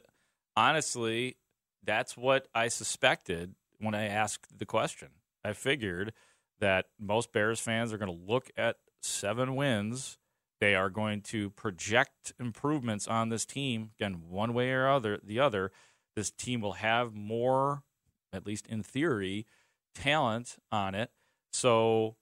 honestly, 0.57 1.37
that's 1.85 2.17
what 2.17 2.49
I 2.55 2.69
suspected 2.69 3.55
when 3.79 3.95
I 3.95 4.07
asked 4.07 4.59
the 4.59 4.67
question. 4.67 5.09
I 5.45 5.53
figured 5.53 6.13
that 6.61 6.87
most 6.99 7.33
Bears 7.33 7.61
fans 7.61 7.93
are 7.93 7.99
going 7.99 8.11
to 8.13 8.33
look 8.33 8.51
at 8.57 8.77
seven 9.01 9.57
wins. 9.57 10.19
They 10.61 10.75
are 10.75 10.91
going 10.91 11.23
to 11.23 11.51
project 11.51 12.33
improvements 12.41 13.07
on 13.07 13.29
this 13.29 13.45
team, 13.45 13.91
again, 13.99 14.23
one 14.29 14.55
way 14.55 14.71
or 14.73 14.89
other, 14.89 15.21
the 15.23 15.39
other 15.39 15.71
this 16.19 16.31
team 16.33 16.61
will 16.61 16.73
have 16.73 17.15
more, 17.15 17.85
at 18.33 18.45
least 18.45 18.67
in 18.67 18.83
theory, 18.83 19.47
talent 19.95 20.57
on 20.73 20.97
it. 20.97 21.11
So, 21.53 22.17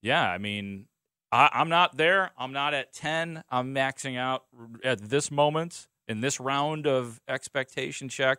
yeah, 0.00 0.26
I 0.26 0.38
mean, 0.38 0.86
I, 1.30 1.50
am 1.52 1.68
not 1.68 1.98
there. 1.98 2.30
I'm 2.38 2.54
not 2.54 2.72
at 2.72 2.94
10. 2.94 3.44
I'm 3.50 3.74
maxing 3.74 4.16
out 4.16 4.44
at 4.82 5.02
this 5.02 5.30
moment 5.30 5.86
in 6.08 6.22
this 6.22 6.40
round 6.40 6.86
of 6.86 7.20
expectation 7.28 8.08
check. 8.08 8.38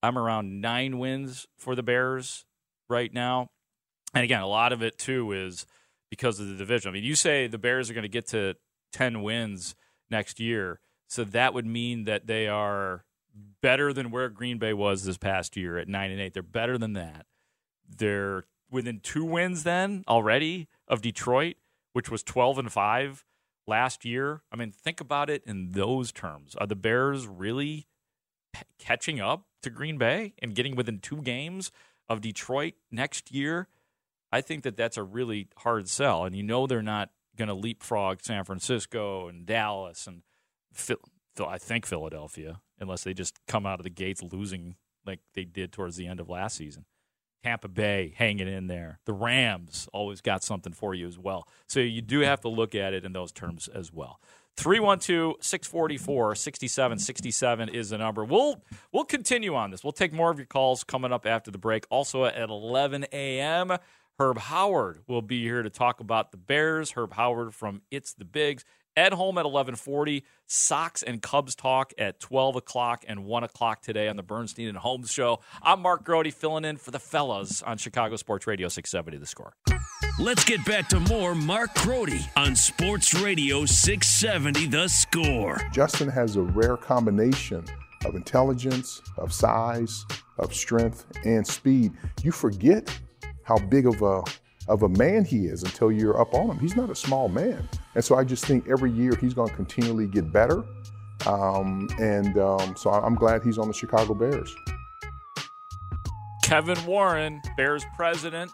I'm 0.00 0.16
around 0.16 0.60
nine 0.60 1.00
wins 1.00 1.48
for 1.58 1.74
the 1.74 1.82
Bears 1.82 2.44
right 2.88 3.12
now. 3.12 3.50
And 4.14 4.22
again, 4.22 4.42
a 4.42 4.46
lot 4.46 4.72
of 4.72 4.80
it, 4.80 4.96
too, 4.96 5.32
is 5.32 5.66
because 6.08 6.38
of 6.38 6.46
the 6.46 6.54
division. 6.54 6.88
I 6.88 6.92
mean, 6.92 7.04
you 7.04 7.16
say 7.16 7.48
the 7.48 7.58
Bears 7.58 7.90
are 7.90 7.94
going 7.94 8.02
to 8.02 8.08
get 8.08 8.28
to 8.28 8.54
10 8.92 9.22
wins 9.22 9.74
next 10.08 10.38
year. 10.38 10.78
So 11.08 11.24
that 11.24 11.52
would 11.52 11.66
mean 11.66 12.04
that 12.04 12.28
they 12.28 12.46
are 12.46 13.04
better 13.60 13.92
than 13.92 14.10
where 14.10 14.28
Green 14.28 14.58
Bay 14.58 14.72
was 14.72 15.04
this 15.04 15.18
past 15.18 15.56
year 15.56 15.78
at 15.78 15.88
nine 15.88 16.10
and 16.10 16.20
eight. 16.20 16.34
They're 16.34 16.42
better 16.42 16.78
than 16.78 16.94
that. 16.94 17.26
They're 17.88 18.44
within 18.70 19.00
two 19.00 19.24
wins 19.24 19.64
then 19.64 20.04
already 20.08 20.68
of 20.88 21.02
Detroit, 21.02 21.56
which 21.92 22.10
was 22.10 22.22
twelve 22.22 22.58
and 22.58 22.72
five 22.72 23.24
last 23.66 24.04
year. 24.04 24.42
I 24.52 24.56
mean, 24.56 24.72
think 24.72 25.00
about 25.00 25.30
it 25.30 25.42
in 25.46 25.72
those 25.72 26.12
terms. 26.12 26.54
Are 26.56 26.66
the 26.66 26.76
Bears 26.76 27.26
really 27.26 27.86
catching 28.78 29.20
up 29.20 29.46
to 29.62 29.70
Green 29.70 29.98
Bay 29.98 30.34
and 30.40 30.54
getting 30.54 30.76
within 30.76 30.98
two 30.98 31.22
games 31.22 31.70
of 32.08 32.20
Detroit 32.20 32.74
next 32.90 33.32
year? 33.32 33.68
I 34.30 34.40
think 34.40 34.62
that 34.62 34.76
that's 34.76 34.96
a 34.96 35.02
really 35.02 35.48
hard 35.58 35.88
sell, 35.88 36.24
and 36.24 36.34
you 36.34 36.42
know 36.42 36.66
they're 36.66 36.82
not 36.82 37.10
going 37.36 37.48
to 37.48 37.54
leapfrog 37.54 38.22
San 38.22 38.44
Francisco 38.44 39.28
and 39.28 39.46
Dallas 39.46 40.06
and 40.06 40.22
I 41.40 41.58
think 41.58 41.86
Philadelphia 41.86 42.60
unless 42.82 43.04
they 43.04 43.14
just 43.14 43.38
come 43.46 43.64
out 43.64 43.80
of 43.80 43.84
the 43.84 43.90
gates 43.90 44.22
losing 44.22 44.76
like 45.06 45.20
they 45.34 45.44
did 45.44 45.72
towards 45.72 45.96
the 45.96 46.06
end 46.06 46.20
of 46.20 46.28
last 46.28 46.56
season. 46.56 46.84
Tampa 47.42 47.68
Bay 47.68 48.14
hanging 48.16 48.46
in 48.46 48.68
there. 48.68 49.00
The 49.04 49.12
Rams 49.12 49.88
always 49.92 50.20
got 50.20 50.44
something 50.44 50.72
for 50.72 50.94
you 50.94 51.08
as 51.08 51.18
well. 51.18 51.48
So 51.66 51.80
you 51.80 52.00
do 52.00 52.20
have 52.20 52.40
to 52.42 52.48
look 52.48 52.74
at 52.74 52.94
it 52.94 53.04
in 53.04 53.12
those 53.12 53.32
terms 53.32 53.68
as 53.68 53.92
well. 53.92 54.20
312 54.56 55.36
644 55.40 56.34
6767 56.34 57.68
is 57.70 57.90
the 57.90 57.98
number. 57.98 58.24
We'll 58.24 58.62
we'll 58.92 59.04
continue 59.04 59.54
on 59.54 59.70
this. 59.70 59.82
We'll 59.82 59.92
take 59.92 60.12
more 60.12 60.30
of 60.30 60.38
your 60.38 60.46
calls 60.46 60.84
coming 60.84 61.12
up 61.12 61.26
after 61.26 61.50
the 61.50 61.58
break. 61.58 61.86
Also 61.90 62.26
at 62.26 62.50
11 62.50 63.06
a.m., 63.12 63.76
Herb 64.18 64.38
Howard 64.38 65.00
will 65.08 65.22
be 65.22 65.42
here 65.42 65.62
to 65.62 65.70
talk 65.70 66.00
about 66.00 66.32
the 66.32 66.36
Bears. 66.36 66.92
Herb 66.92 67.14
Howard 67.14 67.54
from 67.54 67.80
It's 67.90 68.12
the 68.12 68.26
Bigs. 68.26 68.64
Edholm 68.96 69.38
at 69.38 69.46
1140, 69.46 70.24
Sox 70.46 71.02
and 71.02 71.22
Cubs 71.22 71.54
talk 71.54 71.94
at 71.96 72.20
12 72.20 72.56
o'clock 72.56 73.04
and 73.08 73.24
1 73.24 73.44
o'clock 73.44 73.80
today 73.80 74.08
on 74.08 74.16
the 74.16 74.22
Bernstein 74.22 74.68
and 74.68 74.76
Holmes 74.76 75.10
show. 75.10 75.40
I'm 75.62 75.80
Mark 75.80 76.04
Grote 76.04 76.32
filling 76.34 76.66
in 76.66 76.76
for 76.76 76.90
the 76.90 76.98
fellas 76.98 77.62
on 77.62 77.78
Chicago 77.78 78.16
Sports 78.16 78.46
Radio 78.46 78.68
670 78.68 79.16
The 79.18 79.26
Score. 79.26 79.54
Let's 80.18 80.44
get 80.44 80.62
back 80.66 80.88
to 80.90 81.00
more 81.00 81.34
Mark 81.34 81.74
Grote 81.76 82.10
on 82.36 82.54
Sports 82.54 83.14
Radio 83.14 83.64
670 83.64 84.66
The 84.66 84.88
Score. 84.88 85.58
Justin 85.72 86.08
has 86.10 86.36
a 86.36 86.42
rare 86.42 86.76
combination 86.76 87.64
of 88.04 88.14
intelligence, 88.14 89.00
of 89.16 89.32
size, 89.32 90.04
of 90.38 90.54
strength, 90.54 91.06
and 91.24 91.46
speed. 91.46 91.92
You 92.22 92.30
forget 92.30 92.94
how 93.44 93.58
big 93.58 93.86
of 93.86 94.02
a 94.02 94.22
of 94.68 94.82
a 94.82 94.88
man 94.88 95.24
he 95.24 95.46
is 95.46 95.62
until 95.62 95.90
you're 95.90 96.20
up 96.20 96.34
on 96.34 96.50
him. 96.50 96.58
He's 96.58 96.76
not 96.76 96.90
a 96.90 96.94
small 96.94 97.28
man. 97.28 97.68
And 97.94 98.04
so 98.04 98.16
I 98.16 98.24
just 98.24 98.44
think 98.44 98.68
every 98.68 98.90
year 98.90 99.14
he's 99.20 99.34
going 99.34 99.48
to 99.48 99.54
continually 99.54 100.06
get 100.06 100.32
better. 100.32 100.64
Um, 101.26 101.88
and 101.98 102.38
um, 102.38 102.76
so 102.76 102.90
I'm 102.90 103.14
glad 103.14 103.42
he's 103.42 103.58
on 103.58 103.68
the 103.68 103.74
Chicago 103.74 104.14
Bears. 104.14 104.54
Kevin 106.44 106.84
Warren, 106.84 107.40
Bears 107.56 107.84
president, 107.96 108.50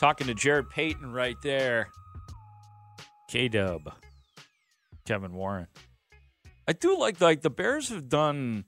talking 0.00 0.26
to 0.28 0.34
Jarrett 0.34 0.70
Payton 0.70 1.12
right 1.12 1.36
there. 1.42 1.88
K 3.28 3.48
Dub, 3.48 3.92
Kevin 5.06 5.32
Warren. 5.32 5.68
I 6.66 6.72
do 6.72 6.98
like 6.98 7.20
like 7.20 7.42
the 7.42 7.50
Bears 7.50 7.88
have 7.88 8.08
done 8.08 8.64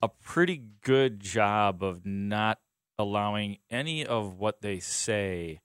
a 0.00 0.08
pretty 0.08 0.62
good 0.82 1.20
job 1.20 1.82
of 1.82 2.06
not 2.06 2.58
allowing 2.98 3.58
any 3.70 4.04
of 4.04 4.38
what 4.38 4.60
they 4.60 4.80
say 4.80 5.60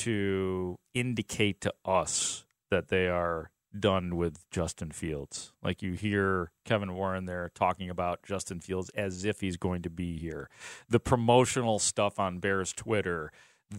to 0.00 0.78
indicate 0.94 1.60
to 1.60 1.74
us 1.84 2.44
that 2.70 2.88
they 2.88 3.06
are 3.08 3.50
done 3.78 4.16
with 4.16 4.48
Justin 4.50 4.90
Fields. 4.90 5.52
Like 5.62 5.82
you 5.82 5.92
hear 5.92 6.52
Kevin 6.64 6.94
Warren 6.94 7.26
there 7.26 7.50
talking 7.54 7.90
about 7.90 8.22
Justin 8.22 8.60
Fields 8.60 8.90
as 8.94 9.24
if 9.24 9.40
he's 9.40 9.56
going 9.58 9.82
to 9.82 9.90
be 9.90 10.18
here. 10.18 10.48
The 10.88 11.00
promotional 11.00 11.78
stuff 11.78 12.18
on 12.18 12.38
Bears 12.38 12.72
Twitter, 12.72 13.30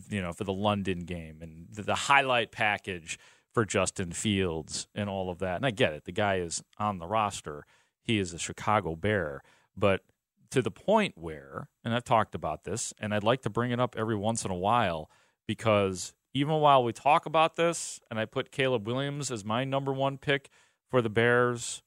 you 0.10 0.22
know, 0.22 0.32
for 0.32 0.44
the 0.44 0.54
London 0.54 1.00
game 1.00 1.40
and 1.42 1.66
the, 1.72 1.96
highlight 1.96 2.52
package 2.52 3.18
for 3.52 3.66
Justin 3.66 4.12
Fields 4.12 4.88
and 4.94 5.10
all 5.10 5.30
of 5.32 5.40
that. 5.40 5.58
And 5.58 5.66
I 5.66 5.72
get 5.72 5.94
it. 5.94 6.06
The 6.06 6.12
guy 6.12 6.36
is 6.36 6.64
on 6.78 7.00
the 7.00 7.08
roster. 7.08 7.66
He 8.04 8.20
is 8.20 8.32
a 8.34 8.40
Chicago 8.40 8.96
Bear, 8.96 9.42
but 9.76 10.02
to 10.52 10.62
the 10.62 10.72
point 10.72 11.16
where, 11.18 11.70
and 11.84 11.94
I've 11.94 12.04
talked 12.04 12.36
about 12.36 12.64
this, 12.64 12.94
and 13.00 13.14
I'd 13.14 13.24
like 13.24 13.42
to 13.42 13.50
bring 13.50 13.72
it 13.72 13.80
up 13.80 13.96
every 13.98 14.16
once 14.16 14.46
in 14.46 14.52
a 14.52 14.56
while 14.56 15.10
because 15.52 16.14
even 16.34 16.56
while 16.62 16.82
we 16.82 16.94
talk 16.94 17.26
about 17.26 17.58
this, 17.58 18.00
and 18.10 18.18
I 18.18 18.24
put 18.24 18.54
Caleb 18.54 18.88
Williams 18.88 19.30
as 19.30 19.44
my 19.44 19.66
number 19.66 19.92
one 19.92 20.18
pick 20.18 20.50
for 20.90 21.02
the 21.02 21.10
Bears, 21.10 21.84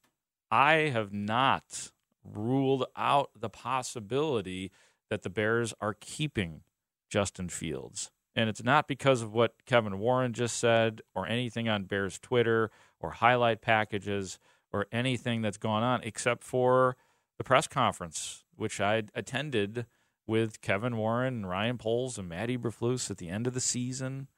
I 0.50 0.90
have 0.92 1.14
not 1.14 1.90
ruled 2.22 2.84
out 2.94 3.30
the 3.34 3.48
possibility 3.48 4.70
that 5.08 5.22
the 5.22 5.30
Bears 5.30 5.72
are 5.80 5.96
keeping 5.98 6.60
Justin 7.08 7.48
Fields. 7.48 8.10
And 8.36 8.50
it's 8.50 8.62
not 8.62 8.86
because 8.86 9.22
of 9.22 9.32
what 9.32 9.54
Kevin 9.64 9.98
Warren 9.98 10.34
just 10.34 10.58
said 10.58 11.00
or 11.14 11.26
anything 11.26 11.66
on 11.66 11.84
Bears 11.84 12.18
Twitter 12.18 12.70
or 13.00 13.12
highlight 13.12 13.62
packages 13.62 14.38
or 14.74 14.88
anything 14.92 15.40
that's 15.40 15.56
gone 15.56 15.82
on, 15.82 16.02
except 16.02 16.44
for 16.44 16.98
the 17.38 17.44
press 17.44 17.66
conference, 17.66 18.44
which 18.56 18.78
I 18.78 19.04
attended 19.14 19.86
with 20.26 20.60
Kevin 20.60 20.96
Warren 20.96 21.34
and 21.34 21.48
Ryan 21.48 21.78
Poles 21.78 22.18
and 22.18 22.28
Matt 22.28 22.48
Eberflus 22.48 23.10
at 23.10 23.18
the 23.18 23.28
end 23.28 23.46
of 23.46 23.54
the 23.54 23.60
season 23.60 24.28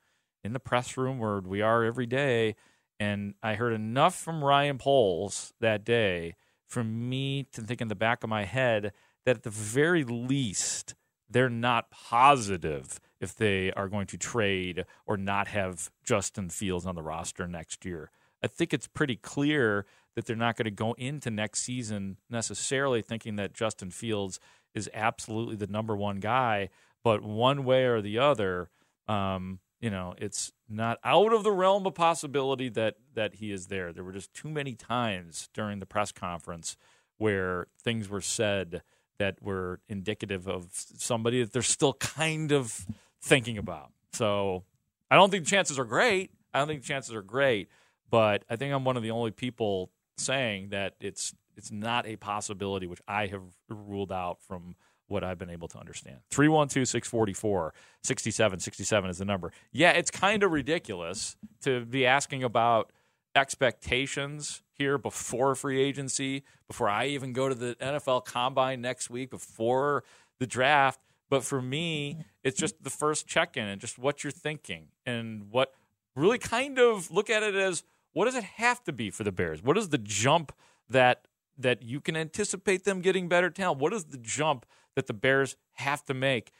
in 0.42 0.52
the 0.52 0.60
press 0.60 0.96
room 0.96 1.18
where 1.18 1.40
we 1.40 1.62
are 1.62 1.84
every 1.84 2.06
day. 2.06 2.56
And 2.98 3.34
I 3.42 3.54
heard 3.54 3.72
enough 3.72 4.14
from 4.14 4.42
Ryan 4.42 4.78
Poles 4.78 5.52
that 5.60 5.84
day 5.84 6.34
for 6.66 6.82
me 6.82 7.46
to 7.52 7.60
think 7.60 7.80
in 7.80 7.88
the 7.88 7.94
back 7.94 8.24
of 8.24 8.30
my 8.30 8.44
head 8.44 8.92
that 9.24 9.36
at 9.36 9.42
the 9.42 9.50
very 9.50 10.04
least, 10.04 10.94
they're 11.28 11.50
not 11.50 11.90
positive 11.90 13.00
if 13.20 13.34
they 13.34 13.72
are 13.72 13.88
going 13.88 14.06
to 14.06 14.16
trade 14.16 14.84
or 15.06 15.16
not 15.16 15.48
have 15.48 15.90
Justin 16.04 16.48
Fields 16.48 16.86
on 16.86 16.94
the 16.94 17.02
roster 17.02 17.46
next 17.46 17.84
year. 17.84 18.10
I 18.42 18.46
think 18.46 18.72
it's 18.72 18.86
pretty 18.86 19.16
clear 19.16 19.86
that 20.14 20.26
they're 20.26 20.36
not 20.36 20.56
going 20.56 20.64
to 20.64 20.70
go 20.70 20.92
into 20.94 21.30
next 21.30 21.62
season 21.62 22.16
necessarily 22.30 23.02
thinking 23.02 23.36
that 23.36 23.52
Justin 23.52 23.90
Fields 23.90 24.38
is 24.76 24.88
absolutely 24.94 25.56
the 25.56 25.66
number 25.66 25.96
one 25.96 26.20
guy, 26.20 26.68
but 27.02 27.22
one 27.22 27.64
way 27.64 27.84
or 27.86 28.00
the 28.00 28.18
other, 28.18 28.68
um, 29.08 29.58
you 29.80 29.90
know, 29.90 30.14
it's 30.18 30.52
not 30.68 30.98
out 31.02 31.32
of 31.32 31.42
the 31.42 31.50
realm 31.50 31.86
of 31.86 31.94
possibility 31.94 32.68
that 32.68 32.96
that 33.14 33.36
he 33.36 33.50
is 33.50 33.66
there. 33.66 33.92
There 33.92 34.04
were 34.04 34.12
just 34.12 34.32
too 34.34 34.48
many 34.48 34.74
times 34.74 35.48
during 35.54 35.80
the 35.80 35.86
press 35.86 36.12
conference 36.12 36.76
where 37.18 37.66
things 37.82 38.08
were 38.08 38.20
said 38.20 38.82
that 39.18 39.42
were 39.42 39.80
indicative 39.88 40.46
of 40.46 40.68
somebody 40.72 41.42
that 41.42 41.52
they're 41.52 41.62
still 41.62 41.94
kind 41.94 42.52
of 42.52 42.86
thinking 43.20 43.56
about. 43.56 43.90
So 44.12 44.64
I 45.10 45.16
don't 45.16 45.30
think 45.30 45.44
the 45.44 45.50
chances 45.50 45.78
are 45.78 45.84
great. 45.84 46.32
I 46.52 46.58
don't 46.58 46.68
think 46.68 46.82
the 46.82 46.88
chances 46.88 47.14
are 47.14 47.22
great, 47.22 47.68
but 48.10 48.44
I 48.50 48.56
think 48.56 48.74
I'm 48.74 48.84
one 48.84 48.96
of 48.96 49.02
the 49.02 49.10
only 49.10 49.30
people 49.30 49.90
saying 50.18 50.70
that 50.70 50.94
it's 51.00 51.34
it's 51.56 51.70
not 51.70 52.06
a 52.06 52.16
possibility, 52.16 52.86
which 52.86 53.00
I 53.08 53.26
have 53.26 53.42
ruled 53.68 54.12
out 54.12 54.40
from 54.42 54.76
what 55.08 55.22
I've 55.22 55.38
been 55.38 55.50
able 55.50 55.68
to 55.68 55.78
understand. 55.78 56.18
312 56.30 56.88
644 56.88 57.74
6767 58.02 59.10
is 59.10 59.18
the 59.18 59.24
number. 59.24 59.52
Yeah, 59.72 59.92
it's 59.92 60.10
kind 60.10 60.42
of 60.42 60.50
ridiculous 60.50 61.36
to 61.62 61.84
be 61.84 62.06
asking 62.06 62.42
about 62.42 62.92
expectations 63.34 64.62
here 64.72 64.98
before 64.98 65.54
free 65.54 65.80
agency, 65.80 66.42
before 66.66 66.88
I 66.88 67.06
even 67.06 67.32
go 67.32 67.48
to 67.48 67.54
the 67.54 67.76
NFL 67.76 68.24
combine 68.24 68.80
next 68.80 69.10
week, 69.10 69.30
before 69.30 70.04
the 70.38 70.46
draft. 70.46 71.00
But 71.28 71.44
for 71.44 71.60
me, 71.60 72.18
it's 72.44 72.58
just 72.58 72.82
the 72.82 72.90
first 72.90 73.26
check 73.26 73.56
in 73.56 73.66
and 73.66 73.80
just 73.80 73.98
what 73.98 74.22
you're 74.22 74.30
thinking 74.30 74.88
and 75.04 75.50
what 75.50 75.72
really 76.14 76.38
kind 76.38 76.78
of 76.78 77.10
look 77.10 77.28
at 77.30 77.42
it 77.42 77.54
as 77.54 77.82
what 78.12 78.26
does 78.26 78.34
it 78.34 78.44
have 78.44 78.82
to 78.84 78.92
be 78.92 79.10
for 79.10 79.24
the 79.24 79.32
Bears? 79.32 79.62
What 79.62 79.76
is 79.76 79.90
the 79.90 79.98
jump 79.98 80.52
that 80.88 81.26
that 81.58 81.82
you 81.82 82.00
can 82.00 82.16
anticipate 82.16 82.84
them 82.84 83.00
getting 83.00 83.28
better 83.28 83.50
talent? 83.50 83.80
What 83.80 83.92
is 83.92 84.04
the 84.06 84.18
jump 84.18 84.66
that 84.94 85.06
the 85.06 85.14
Bears 85.14 85.56
have 85.74 86.04
to 86.06 86.14
make? 86.14 86.52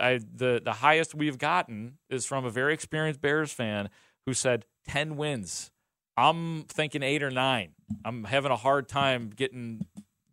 I, 0.00 0.18
the 0.18 0.62
the 0.64 0.72
highest 0.72 1.14
we've 1.14 1.38
gotten 1.38 1.98
is 2.08 2.24
from 2.24 2.44
a 2.44 2.50
very 2.50 2.72
experienced 2.72 3.20
Bears 3.20 3.52
fan 3.52 3.90
who 4.26 4.32
said 4.32 4.64
ten 4.86 5.16
wins. 5.16 5.70
I'm 6.16 6.62
thinking 6.62 7.02
eight 7.02 7.22
or 7.22 7.30
nine. 7.30 7.72
I'm 8.04 8.24
having 8.24 8.50
a 8.50 8.56
hard 8.56 8.88
time 8.88 9.30
getting 9.34 9.86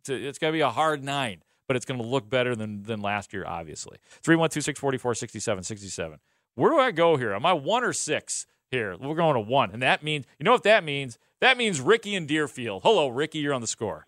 to. 0.04 0.14
It's 0.14 0.38
going 0.38 0.52
to 0.52 0.56
be 0.56 0.62
a 0.62 0.70
hard 0.70 1.04
nine, 1.04 1.42
but 1.66 1.76
it's 1.76 1.84
going 1.84 2.00
to 2.00 2.06
look 2.06 2.30
better 2.30 2.56
than 2.56 2.82
than 2.84 3.00
last 3.00 3.32
year, 3.32 3.44
obviously. 3.46 3.98
Three 4.22 4.36
one 4.36 4.48
two 4.48 4.60
six 4.60 4.78
forty 4.80 4.96
four 4.96 5.14
sixty 5.14 5.40
seven 5.40 5.64
sixty 5.64 5.88
seven. 5.88 6.18
Where 6.54 6.70
do 6.70 6.78
I 6.78 6.90
go 6.90 7.16
here? 7.16 7.34
Am 7.34 7.44
I 7.44 7.52
one 7.52 7.84
or 7.84 7.92
six 7.92 8.46
here? 8.70 8.96
We're 8.98 9.14
going 9.14 9.34
to 9.34 9.40
one, 9.40 9.70
and 9.70 9.82
that 9.82 10.02
means 10.02 10.24
you 10.38 10.44
know 10.44 10.52
what 10.52 10.62
that 10.62 10.84
means. 10.84 11.18
That 11.40 11.58
means 11.58 11.80
Ricky 11.80 12.14
and 12.14 12.28
Deerfield. 12.28 12.82
Hello, 12.84 13.08
Ricky. 13.08 13.40
You're 13.40 13.54
on 13.54 13.60
the 13.60 13.66
score. 13.66 14.06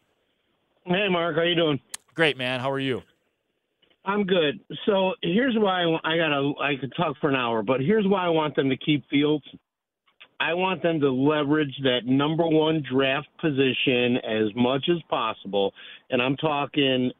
Hey, 0.86 1.08
Mark. 1.08 1.36
How 1.36 1.42
you 1.42 1.54
doing? 1.54 1.80
Great, 2.14 2.36
man. 2.36 2.60
How 2.60 2.70
are 2.70 2.78
you? 2.78 3.02
I'm 4.04 4.24
good. 4.24 4.60
So 4.84 5.14
here's 5.22 5.54
why 5.56 5.82
I, 5.82 6.12
I 6.12 6.16
gotta. 6.18 6.52
I 6.60 6.76
could 6.78 6.92
talk 6.94 7.16
for 7.20 7.30
an 7.30 7.36
hour, 7.36 7.62
but 7.62 7.80
here's 7.80 8.06
why 8.06 8.26
I 8.26 8.28
want 8.28 8.54
them 8.54 8.68
to 8.68 8.76
keep 8.76 9.08
Fields. 9.08 9.44
I 10.40 10.52
want 10.52 10.82
them 10.82 11.00
to 11.00 11.10
leverage 11.10 11.74
that 11.84 12.00
number 12.04 12.46
one 12.46 12.82
draft 12.90 13.28
position 13.40 14.18
as 14.18 14.54
much 14.54 14.90
as 14.90 15.00
possible, 15.08 15.72
and 16.10 16.20
I'm 16.20 16.36
talking 16.36 17.12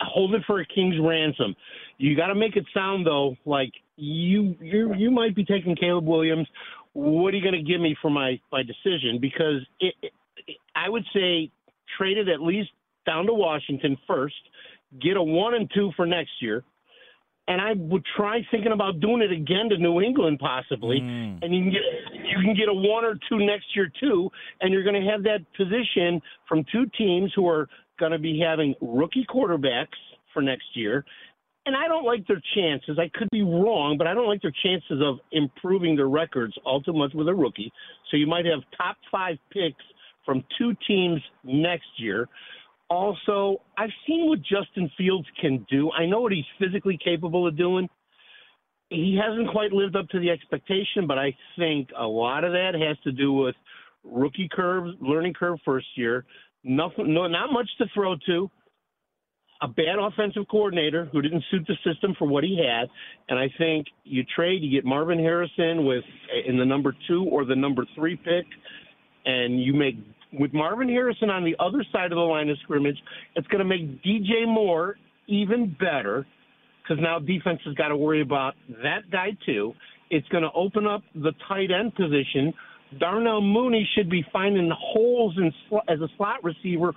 hold 0.00 0.34
it 0.34 0.42
for 0.46 0.60
a 0.60 0.66
king's 0.66 0.96
ransom. 1.00 1.54
You 1.98 2.16
got 2.16 2.28
to 2.28 2.34
make 2.34 2.56
it 2.56 2.64
sound 2.72 3.06
though 3.06 3.36
like 3.44 3.72
you 3.96 4.56
you 4.60 4.94
you 4.94 5.10
might 5.10 5.34
be 5.34 5.44
taking 5.44 5.76
Caleb 5.76 6.06
Williams. 6.06 6.48
What 6.94 7.34
are 7.34 7.36
you 7.36 7.42
going 7.42 7.62
to 7.62 7.70
give 7.70 7.80
me 7.80 7.94
for 8.00 8.10
my 8.10 8.40
my 8.50 8.62
decision? 8.62 9.18
Because 9.20 9.66
it, 9.80 9.94
it, 10.00 10.12
I 10.74 10.88
would 10.88 11.04
say 11.12 11.50
trade 11.98 12.18
it 12.18 12.28
at 12.28 12.40
least 12.40 12.70
down 13.06 13.26
to 13.26 13.34
Washington 13.34 13.96
first, 14.06 14.34
get 15.00 15.16
a 15.16 15.22
one 15.22 15.54
and 15.54 15.70
two 15.74 15.92
for 15.96 16.06
next 16.06 16.32
year, 16.40 16.64
and 17.48 17.60
I 17.60 17.74
would 17.76 18.04
try 18.16 18.40
thinking 18.50 18.72
about 18.72 19.00
doing 19.00 19.22
it 19.22 19.30
again 19.30 19.68
to 19.70 19.78
New 19.78 20.00
England 20.00 20.38
possibly, 20.40 21.00
mm. 21.00 21.38
and 21.42 21.54
you 21.54 21.62
can 21.62 21.70
get 21.70 21.82
you 22.24 22.38
can 22.44 22.54
get 22.54 22.68
a 22.68 22.74
one 22.74 23.04
or 23.04 23.18
two 23.28 23.38
next 23.38 23.66
year 23.74 23.90
too, 24.00 24.30
and 24.60 24.72
you're 24.72 24.82
going 24.82 25.00
to 25.00 25.10
have 25.10 25.22
that 25.24 25.40
position 25.56 26.20
from 26.48 26.64
two 26.72 26.86
teams 26.98 27.32
who 27.34 27.48
are 27.48 27.68
going 27.98 28.12
to 28.12 28.18
be 28.18 28.40
having 28.40 28.74
rookie 28.80 29.26
quarterbacks 29.28 29.96
for 30.32 30.42
next 30.42 30.66
year. 30.74 31.04
And 31.66 31.74
I 31.74 31.88
don't 31.88 32.04
like 32.04 32.24
their 32.28 32.40
chances. 32.54 32.96
I 32.96 33.10
could 33.12 33.28
be 33.32 33.42
wrong, 33.42 33.96
but 33.98 34.06
I 34.06 34.14
don't 34.14 34.28
like 34.28 34.40
their 34.40 34.54
chances 34.64 35.02
of 35.02 35.18
improving 35.32 35.96
their 35.96 36.08
records 36.08 36.54
all 36.64 36.80
too 36.80 36.92
much 36.92 37.12
with 37.12 37.26
a 37.28 37.34
rookie. 37.34 37.72
So 38.10 38.16
you 38.16 38.26
might 38.28 38.44
have 38.46 38.60
top 38.76 38.96
five 39.10 39.36
picks 39.50 39.82
from 40.26 40.44
two 40.58 40.74
teams 40.86 41.22
next 41.44 41.88
year. 41.96 42.28
Also, 42.90 43.62
I've 43.78 43.90
seen 44.06 44.28
what 44.28 44.40
Justin 44.42 44.90
Fields 44.98 45.26
can 45.40 45.66
do. 45.70 45.90
I 45.92 46.06
know 46.06 46.20
what 46.20 46.32
he's 46.32 46.44
physically 46.58 46.98
capable 47.02 47.46
of 47.46 47.56
doing. 47.56 47.88
He 48.90 49.18
hasn't 49.20 49.50
quite 49.50 49.72
lived 49.72 49.96
up 49.96 50.08
to 50.10 50.20
the 50.20 50.30
expectation, 50.30 51.06
but 51.08 51.18
I 51.18 51.34
think 51.58 51.88
a 51.98 52.06
lot 52.06 52.44
of 52.44 52.52
that 52.52 52.74
has 52.74 52.96
to 53.04 53.10
do 53.10 53.32
with 53.32 53.56
rookie 54.04 54.48
curve, 54.52 54.94
learning 55.00 55.34
curve 55.34 55.58
first 55.64 55.86
year. 55.96 56.24
Nothing, 56.62 57.12
no, 57.12 57.26
not 57.26 57.52
much 57.52 57.68
to 57.78 57.86
throw 57.94 58.14
to. 58.26 58.50
A 59.62 59.68
bad 59.68 59.96
offensive 59.98 60.44
coordinator 60.50 61.06
who 61.06 61.22
didn't 61.22 61.42
suit 61.50 61.66
the 61.66 61.76
system 61.82 62.14
for 62.18 62.28
what 62.28 62.44
he 62.44 62.58
had, 62.62 62.88
and 63.28 63.38
I 63.38 63.48
think 63.56 63.86
you 64.04 64.22
trade, 64.22 64.62
you 64.62 64.70
get 64.70 64.84
Marvin 64.84 65.18
Harrison 65.18 65.86
with 65.86 66.04
in 66.46 66.58
the 66.58 66.64
number 66.64 66.94
two 67.08 67.24
or 67.24 67.46
the 67.46 67.56
number 67.56 67.86
three 67.94 68.16
pick, 68.16 68.44
and 69.24 69.60
you 69.60 69.72
make 69.72 69.96
with 70.38 70.52
Marvin 70.52 70.88
Harrison 70.88 71.30
on 71.30 71.44
the 71.44 71.56
other 71.58 71.84
side 71.92 72.12
of 72.12 72.16
the 72.16 72.22
line 72.22 72.48
of 72.48 72.58
scrimmage, 72.62 72.98
it's 73.34 73.46
going 73.48 73.58
to 73.58 73.64
make 73.64 74.02
DJ 74.02 74.46
Moore 74.46 74.96
even 75.26 75.76
better 75.78 76.26
because 76.82 77.02
now 77.02 77.18
defense 77.18 77.60
has 77.64 77.74
got 77.74 77.88
to 77.88 77.96
worry 77.96 78.22
about 78.22 78.54
that 78.82 79.10
guy 79.10 79.36
too. 79.44 79.72
It's 80.10 80.26
going 80.28 80.44
to 80.44 80.50
open 80.54 80.86
up 80.86 81.02
the 81.14 81.32
tight 81.48 81.70
end 81.70 81.94
position. 81.94 82.54
Darnell 83.00 83.40
Mooney 83.40 83.88
should 83.96 84.08
be 84.08 84.24
finding 84.32 84.70
holes 84.78 85.36
in 85.36 85.52
as 85.88 86.00
a 86.00 86.08
slot 86.16 86.44
receiver 86.44 86.92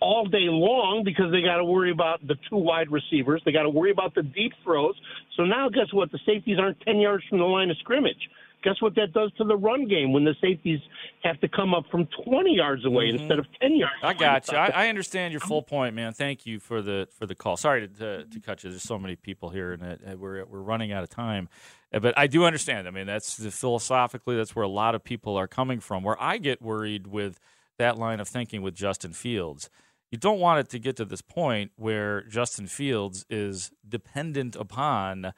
all 0.00 0.26
day 0.26 0.48
long 0.48 1.02
because 1.04 1.30
they 1.30 1.42
got 1.42 1.56
to 1.56 1.64
worry 1.64 1.90
about 1.90 2.26
the 2.26 2.34
two 2.48 2.56
wide 2.56 2.90
receivers. 2.90 3.42
They 3.44 3.52
got 3.52 3.62
to 3.62 3.70
worry 3.70 3.90
about 3.90 4.14
the 4.14 4.22
deep 4.22 4.52
throws. 4.62 4.94
So 5.36 5.44
now, 5.44 5.68
guess 5.68 5.92
what? 5.92 6.10
The 6.12 6.18
safeties 6.26 6.58
aren't 6.58 6.80
10 6.82 6.98
yards 6.98 7.24
from 7.28 7.38
the 7.38 7.44
line 7.44 7.70
of 7.70 7.76
scrimmage. 7.78 8.28
Guess 8.64 8.80
what 8.80 8.94
that 8.96 9.12
does 9.12 9.30
to 9.38 9.44
the 9.44 9.56
run 9.56 9.86
game 9.86 10.12
when 10.12 10.24
the 10.24 10.34
safeties 10.40 10.80
have 11.22 11.40
to 11.40 11.48
come 11.48 11.74
up 11.74 11.84
from 11.90 12.08
20 12.24 12.56
yards 12.56 12.84
away 12.84 13.04
mm-hmm. 13.04 13.18
instead 13.18 13.38
of 13.38 13.46
10 13.60 13.76
yards? 13.76 13.94
I 14.02 14.14
got 14.14 14.50
you. 14.50 14.56
I, 14.56 14.70
I, 14.74 14.88
understand 14.88 15.32
your 15.32 15.40
full 15.40 15.62
point, 15.62 15.94
man. 15.94 16.12
Thank 16.14 16.46
you 16.46 16.58
for 16.58 16.82
the 16.82 17.06
for 17.18 17.26
the 17.26 17.34
call. 17.34 17.56
Sorry 17.56 17.86
to, 17.86 17.94
to, 17.94 18.24
to 18.24 18.40
cut 18.40 18.64
you. 18.64 18.70
There's 18.70 18.82
so 18.82 18.98
many 18.98 19.16
people 19.16 19.50
here, 19.50 19.72
and 19.72 20.18
we're 20.18 20.44
we're 20.46 20.60
running 20.60 20.92
out 20.92 21.02
of 21.02 21.10
time. 21.10 21.48
Uh, 21.92 22.00
but 22.00 22.18
I 22.18 22.26
do 22.26 22.44
understand. 22.44 22.88
I 22.88 22.90
mean, 22.90 23.06
that's 23.06 23.36
the, 23.36 23.50
philosophically 23.50 24.36
that's 24.36 24.56
where 24.56 24.64
a 24.64 24.68
lot 24.68 24.94
of 24.94 25.04
people 25.04 25.36
are 25.36 25.46
coming 25.46 25.78
from. 25.78 26.02
Where 26.02 26.20
I 26.20 26.38
get 26.38 26.62
worried 26.62 27.06
with 27.06 27.38
that 27.78 27.98
line 27.98 28.18
of 28.18 28.28
thinking 28.28 28.62
with 28.62 28.74
Justin 28.74 29.12
Fields 29.12 29.68
you 30.14 30.18
don't 30.18 30.38
want 30.38 30.60
it 30.60 30.68
to 30.68 30.78
get 30.78 30.94
to 30.94 31.04
this 31.04 31.22
point 31.22 31.72
where 31.74 32.22
Justin 32.22 32.68
Fields 32.68 33.26
is 33.28 33.72
dependent 33.88 34.54
upon 34.54 35.32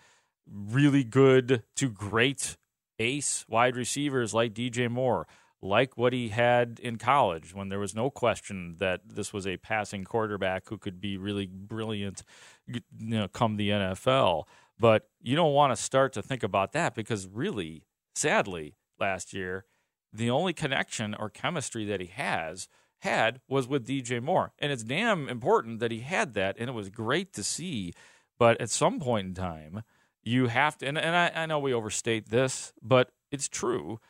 really 0.47 1.03
good 1.03 1.63
to 1.77 1.89
great 1.89 2.59
ace 2.99 3.45
wide 3.49 3.77
receivers 3.77 4.35
like 4.35 4.55
DJ 4.55 4.91
Moore, 4.91 5.27
like 5.63 5.97
what 5.97 6.13
he 6.13 6.29
had 6.29 6.79
in 6.83 6.97
college 6.97 7.55
when 7.55 7.69
there 7.69 7.79
was 7.79 7.95
no 7.95 8.11
question 8.11 8.77
that 8.79 9.01
this 9.07 9.33
was 9.33 9.47
a 9.47 9.57
passing 9.57 10.05
quarterback 10.05 10.69
who 10.69 10.79
could 10.79 11.01
be 11.01 11.17
really 11.17 11.47
brilliant 11.47 12.23
you 12.67 12.81
know, 12.99 13.29
come 13.29 13.57
the 13.57 13.71
NFL. 13.71 14.45
But 14.79 15.09
you 15.23 15.37
don't 15.37 15.55
want 15.55 15.75
to 15.75 15.83
start 15.83 16.13
to 16.15 16.23
think 16.23 16.43
about 16.43 16.73
that 16.73 16.95
because 16.95 17.27
really, 17.27 17.85
sadly, 18.15 18.77
last 19.01 19.33
year, 19.33 19.65
the 20.13 20.31
only 20.31 20.53
connection 20.53 21.15
or 21.15 21.31
chemistry 21.31 21.85
that 21.87 22.01
he 22.01 22.07
has 22.09 22.69
had 23.01 23.41
was 23.49 23.69
with 23.69 23.87
DJ 23.87 24.23
Moore. 24.23 24.53
And 24.59 24.73
it's 24.73 24.83
damn 24.83 25.29
important 25.29 25.81
that 25.81 25.91
he 25.91 26.01
had 26.01 26.35
that, 26.35 26.57
and 26.59 26.69
it 26.69 26.73
was 26.75 26.91
great 26.91 27.33
to 27.35 27.43
see. 27.43 27.93
But 28.39 28.61
at 28.61 28.71
some 28.71 29.01
point 29.01 29.29
in 29.29 29.35
time, 29.35 29.83
you 30.27 30.49
have 30.49 30.77
to, 30.79 30.87
and, 30.87 30.99
and 30.99 31.15
I, 31.15 31.31
I 31.35 31.47
know 31.47 31.61
we 31.61 31.73
overstate 31.73 32.31
this, 32.31 32.73
but 32.83 33.13
it's 33.31 33.49
true. 33.49 34.01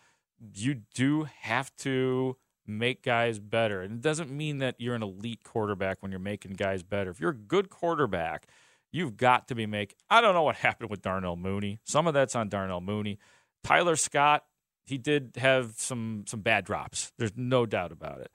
You 0.54 0.82
do 0.94 1.28
have 1.42 1.74
to 1.78 2.36
make 2.66 3.02
guys 3.02 3.38
better. 3.38 3.82
And 3.82 3.92
it 3.92 4.00
doesn't 4.00 4.30
mean 4.30 4.58
that 4.58 4.76
you're 4.78 4.94
an 4.94 5.02
elite 5.02 5.44
quarterback 5.44 5.98
when 6.00 6.10
you're 6.10 6.18
making 6.18 6.52
guys 6.52 6.82
better. 6.82 7.10
If 7.10 7.20
you're 7.20 7.30
a 7.30 7.34
good 7.34 7.68
quarterback, 7.68 8.46
you've 8.90 9.18
got 9.18 9.46
to 9.48 9.54
be 9.54 9.66
making. 9.66 9.96
I 10.08 10.22
don't 10.22 10.34
know 10.34 10.42
what 10.42 10.56
happened 10.66 10.88
with 10.88 11.02
Darnell 11.02 11.36
Mooney. 11.36 11.80
Some 11.84 12.06
of 12.06 12.14
that's 12.14 12.34
on 12.34 12.48
Darnell 12.48 12.80
Mooney. 12.80 13.18
Tyler 13.62 13.96
Scott, 13.96 14.44
he 14.86 14.96
did 14.96 15.32
have 15.36 15.74
some 15.76 16.24
some 16.26 16.40
bad 16.40 16.64
drops. 16.64 17.12
There's 17.18 17.36
no 17.36 17.66
doubt 17.66 17.92
about 17.92 18.20
it. 18.20 18.30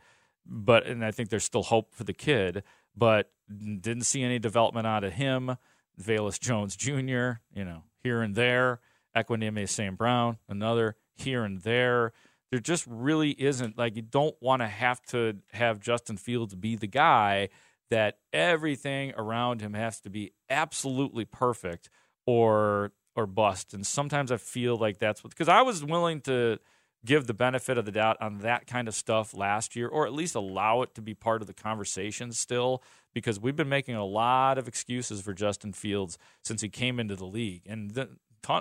But 0.45 0.85
and 0.85 1.03
I 1.03 1.09
think 1.09 1.29
there's 1.29 1.45
still 1.45 1.63
hope 1.63 1.95
for 1.95 2.03
the 2.03 2.13
kid, 2.13 2.63
but 2.95 3.31
didn't 3.49 4.03
see 4.03 4.21
any 4.21 4.37
development 4.37 4.85
out 4.85 5.03
of 5.03 5.13
him. 5.13 5.57
Velus 5.99 6.39
Jones 6.39 6.75
Jr., 6.75 7.41
you 7.53 7.65
know, 7.65 7.83
here 8.03 8.21
and 8.21 8.35
there. 8.35 8.79
Equanimeous 9.15 9.69
St. 9.69 9.97
Brown, 9.97 10.37
another 10.47 10.95
here 11.15 11.43
and 11.43 11.61
there. 11.61 12.13
There 12.49 12.59
just 12.59 12.85
really 12.87 13.31
isn't 13.31 13.77
like 13.77 13.95
you 13.95 14.01
don't 14.01 14.35
want 14.41 14.61
to 14.61 14.67
have 14.67 15.01
to 15.07 15.37
have 15.53 15.79
Justin 15.79 16.17
Fields 16.17 16.55
be 16.55 16.75
the 16.75 16.87
guy 16.87 17.49
that 17.89 18.19
everything 18.31 19.13
around 19.17 19.61
him 19.61 19.73
has 19.73 19.99
to 20.01 20.09
be 20.09 20.31
absolutely 20.49 21.25
perfect 21.25 21.89
or 22.25 22.91
or 23.15 23.25
bust. 23.27 23.73
And 23.73 23.85
sometimes 23.85 24.31
I 24.31 24.37
feel 24.37 24.77
like 24.77 24.97
that's 24.97 25.23
what 25.23 25.31
because 25.31 25.49
I 25.49 25.61
was 25.61 25.83
willing 25.83 26.21
to 26.21 26.59
give 27.05 27.27
the 27.27 27.33
benefit 27.33 27.77
of 27.77 27.85
the 27.85 27.91
doubt 27.91 28.17
on 28.21 28.39
that 28.39 28.67
kind 28.67 28.87
of 28.87 28.93
stuff 28.93 29.33
last 29.33 29.75
year, 29.75 29.87
or 29.87 30.05
at 30.05 30.13
least 30.13 30.35
allow 30.35 30.81
it 30.81 30.93
to 30.95 31.01
be 31.01 31.13
part 31.13 31.41
of 31.41 31.47
the 31.47 31.53
conversation 31.53 32.31
still, 32.31 32.83
because 33.13 33.39
we've 33.39 33.55
been 33.55 33.69
making 33.69 33.95
a 33.95 34.05
lot 34.05 34.57
of 34.57 34.67
excuses 34.67 35.21
for 35.21 35.33
Justin 35.33 35.73
Fields 35.73 36.17
since 36.43 36.61
he 36.61 36.69
came 36.69 36.99
into 36.99 37.15
the 37.15 37.25
league, 37.25 37.63
and 37.65 37.91
the, 37.91 38.09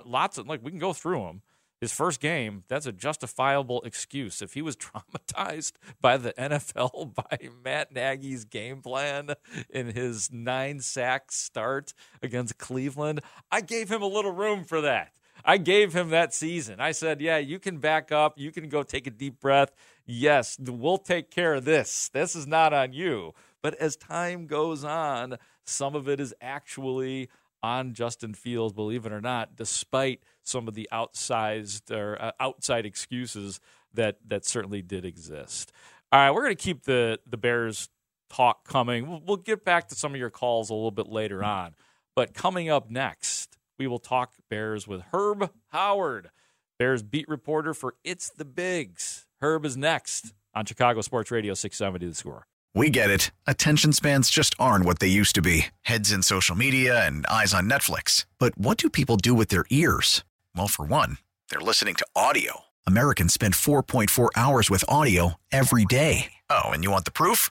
lots 0.05 0.39
of 0.39 0.47
like 0.47 0.63
we 0.63 0.71
can 0.71 0.81
go 0.81 0.93
through 0.93 1.21
them 1.21 1.43
his 1.81 1.93
first 1.93 2.21
game, 2.21 2.65
that's 2.69 2.85
a 2.85 2.93
justifiable 2.93 3.81
excuse. 3.83 4.43
If 4.43 4.53
he 4.53 4.61
was 4.63 4.77
traumatized 4.77 5.73
by 6.01 6.19
the 6.19 6.33
NFL, 6.35 7.15
by 7.31 7.49
Matt 7.65 7.93
Nagy's 7.93 8.45
game 8.45 8.83
plan 8.83 9.31
in 9.71 9.89
his 9.89 10.31
nine 10.31 10.81
sack 10.81 11.33
start 11.33 11.95
against 12.23 12.59
Cleveland, 12.59 13.21
I 13.51 13.63
gave 13.63 13.91
him 13.91 14.03
a 14.03 14.07
little 14.07 14.33
room 14.33 14.65
for 14.65 14.83
that. 14.83 15.13
I 15.45 15.57
gave 15.59 15.93
him 15.95 16.11
that 16.11 16.35
season. 16.35 16.81
I 16.81 16.93
said, 16.93 17.21
Yeah, 17.21 17.39
you 17.39 17.59
can 17.59 17.79
back 17.79 18.13
up. 18.13 18.39
You 18.39 18.53
can 18.53 18.69
go 18.69 18.83
take 18.83 19.07
a 19.07 19.11
deep 19.11 19.41
breath. 19.41 19.73
Yes, 20.07 20.59
we'll 20.61 20.99
take 20.99 21.31
care 21.31 21.55
of 21.55 21.65
this. 21.65 22.11
This 22.13 22.35
is 22.35 22.47
not 22.47 22.73
on 22.73 22.93
you. 22.93 23.33
But 23.63 23.75
as 23.75 23.97
time 23.97 24.47
goes 24.47 24.85
on, 24.85 25.37
some 25.65 25.95
of 25.95 26.09
it 26.09 26.19
is 26.19 26.35
actually 26.41 27.29
on 27.63 27.93
Justin 27.93 28.35
Fields, 28.35 28.73
believe 28.73 29.05
it 29.05 29.13
or 29.13 29.21
not, 29.21 29.57
despite 29.57 30.23
some 30.43 30.67
of 30.67 30.75
the 30.75 30.89
outsized 30.93 31.91
or 31.91 32.21
uh, 32.21 32.33
outside 32.41 32.87
excuses 32.87 33.61
that 33.93 34.17
that 34.27 34.45
certainly 34.45 34.83
did 34.83 35.05
exist. 35.05 35.73
All 36.13 36.21
right, 36.21 36.31
we're 36.31 36.43
going 36.43 36.57
to 36.57 36.63
keep 36.63 36.85
the 36.85 37.19
the 37.29 37.37
Bears 37.37 37.89
talk 38.31 38.67
coming. 38.67 39.09
We'll, 39.09 39.23
we'll 39.25 39.37
get 39.37 39.65
back 39.65 39.89
to 39.89 39.95
some 39.95 40.15
of 40.15 40.19
your 40.19 40.31
calls 40.31 40.71
a 40.71 40.75
little 40.75 40.91
bit 40.91 41.09
later 41.09 41.45
on, 41.45 41.75
but 42.15 42.35
coming 42.35 42.71
up 42.71 42.91
next, 42.91 43.59
we 43.81 43.87
will 43.87 43.99
talk 43.99 44.35
Bears 44.51 44.87
with 44.87 45.01
Herb 45.11 45.51
Howard, 45.69 46.29
Bears 46.79 47.03
beat 47.03 47.27
reporter 47.31 47.73
for 47.73 47.95
It's 48.05 48.29
the 48.29 48.45
Bigs. 48.45 49.27
Herb 49.41 49.65
is 49.65 49.75
next 49.75 50.35
on 50.55 50.67
Chicago 50.67 51.01
Sports 51.01 51.31
Radio 51.31 51.55
670 51.55 52.07
The 52.07 52.15
Score. 52.15 52.47
We 52.75 52.91
get 52.91 53.09
it. 53.09 53.31
Attention 53.47 53.95
spans 53.95 54.29
just 54.29 54.55
aren't 54.59 54.85
what 54.85 54.99
they 54.99 55.07
used 55.09 55.35
to 55.37 55.41
be 55.41 55.69
heads 55.81 56.13
in 56.13 56.23
social 56.23 56.55
media 56.55 57.07
and 57.07 57.25
eyes 57.27 57.55
on 57.55 57.71
Netflix. 57.71 58.27
But 58.39 58.57
what 58.59 58.77
do 58.77 58.91
people 58.91 59.17
do 59.17 59.33
with 59.33 59.49
their 59.49 59.65
ears? 59.71 60.25
Well, 60.55 60.69
for 60.69 60.85
one, 60.85 61.17
they're 61.49 61.59
listening 61.61 61.95
to 61.97 62.07
audio. 62.15 62.65
Americans 62.87 63.33
spend 63.33 63.55
4.4 63.55 64.29
hours 64.37 64.69
with 64.69 64.85
audio 64.91 65.37
every 65.51 65.87
day. 65.87 66.33
Oh, 66.51 66.69
and 66.69 66.85
you 66.85 66.91
want 66.91 67.07
the 67.07 67.11
proof? 67.13 67.51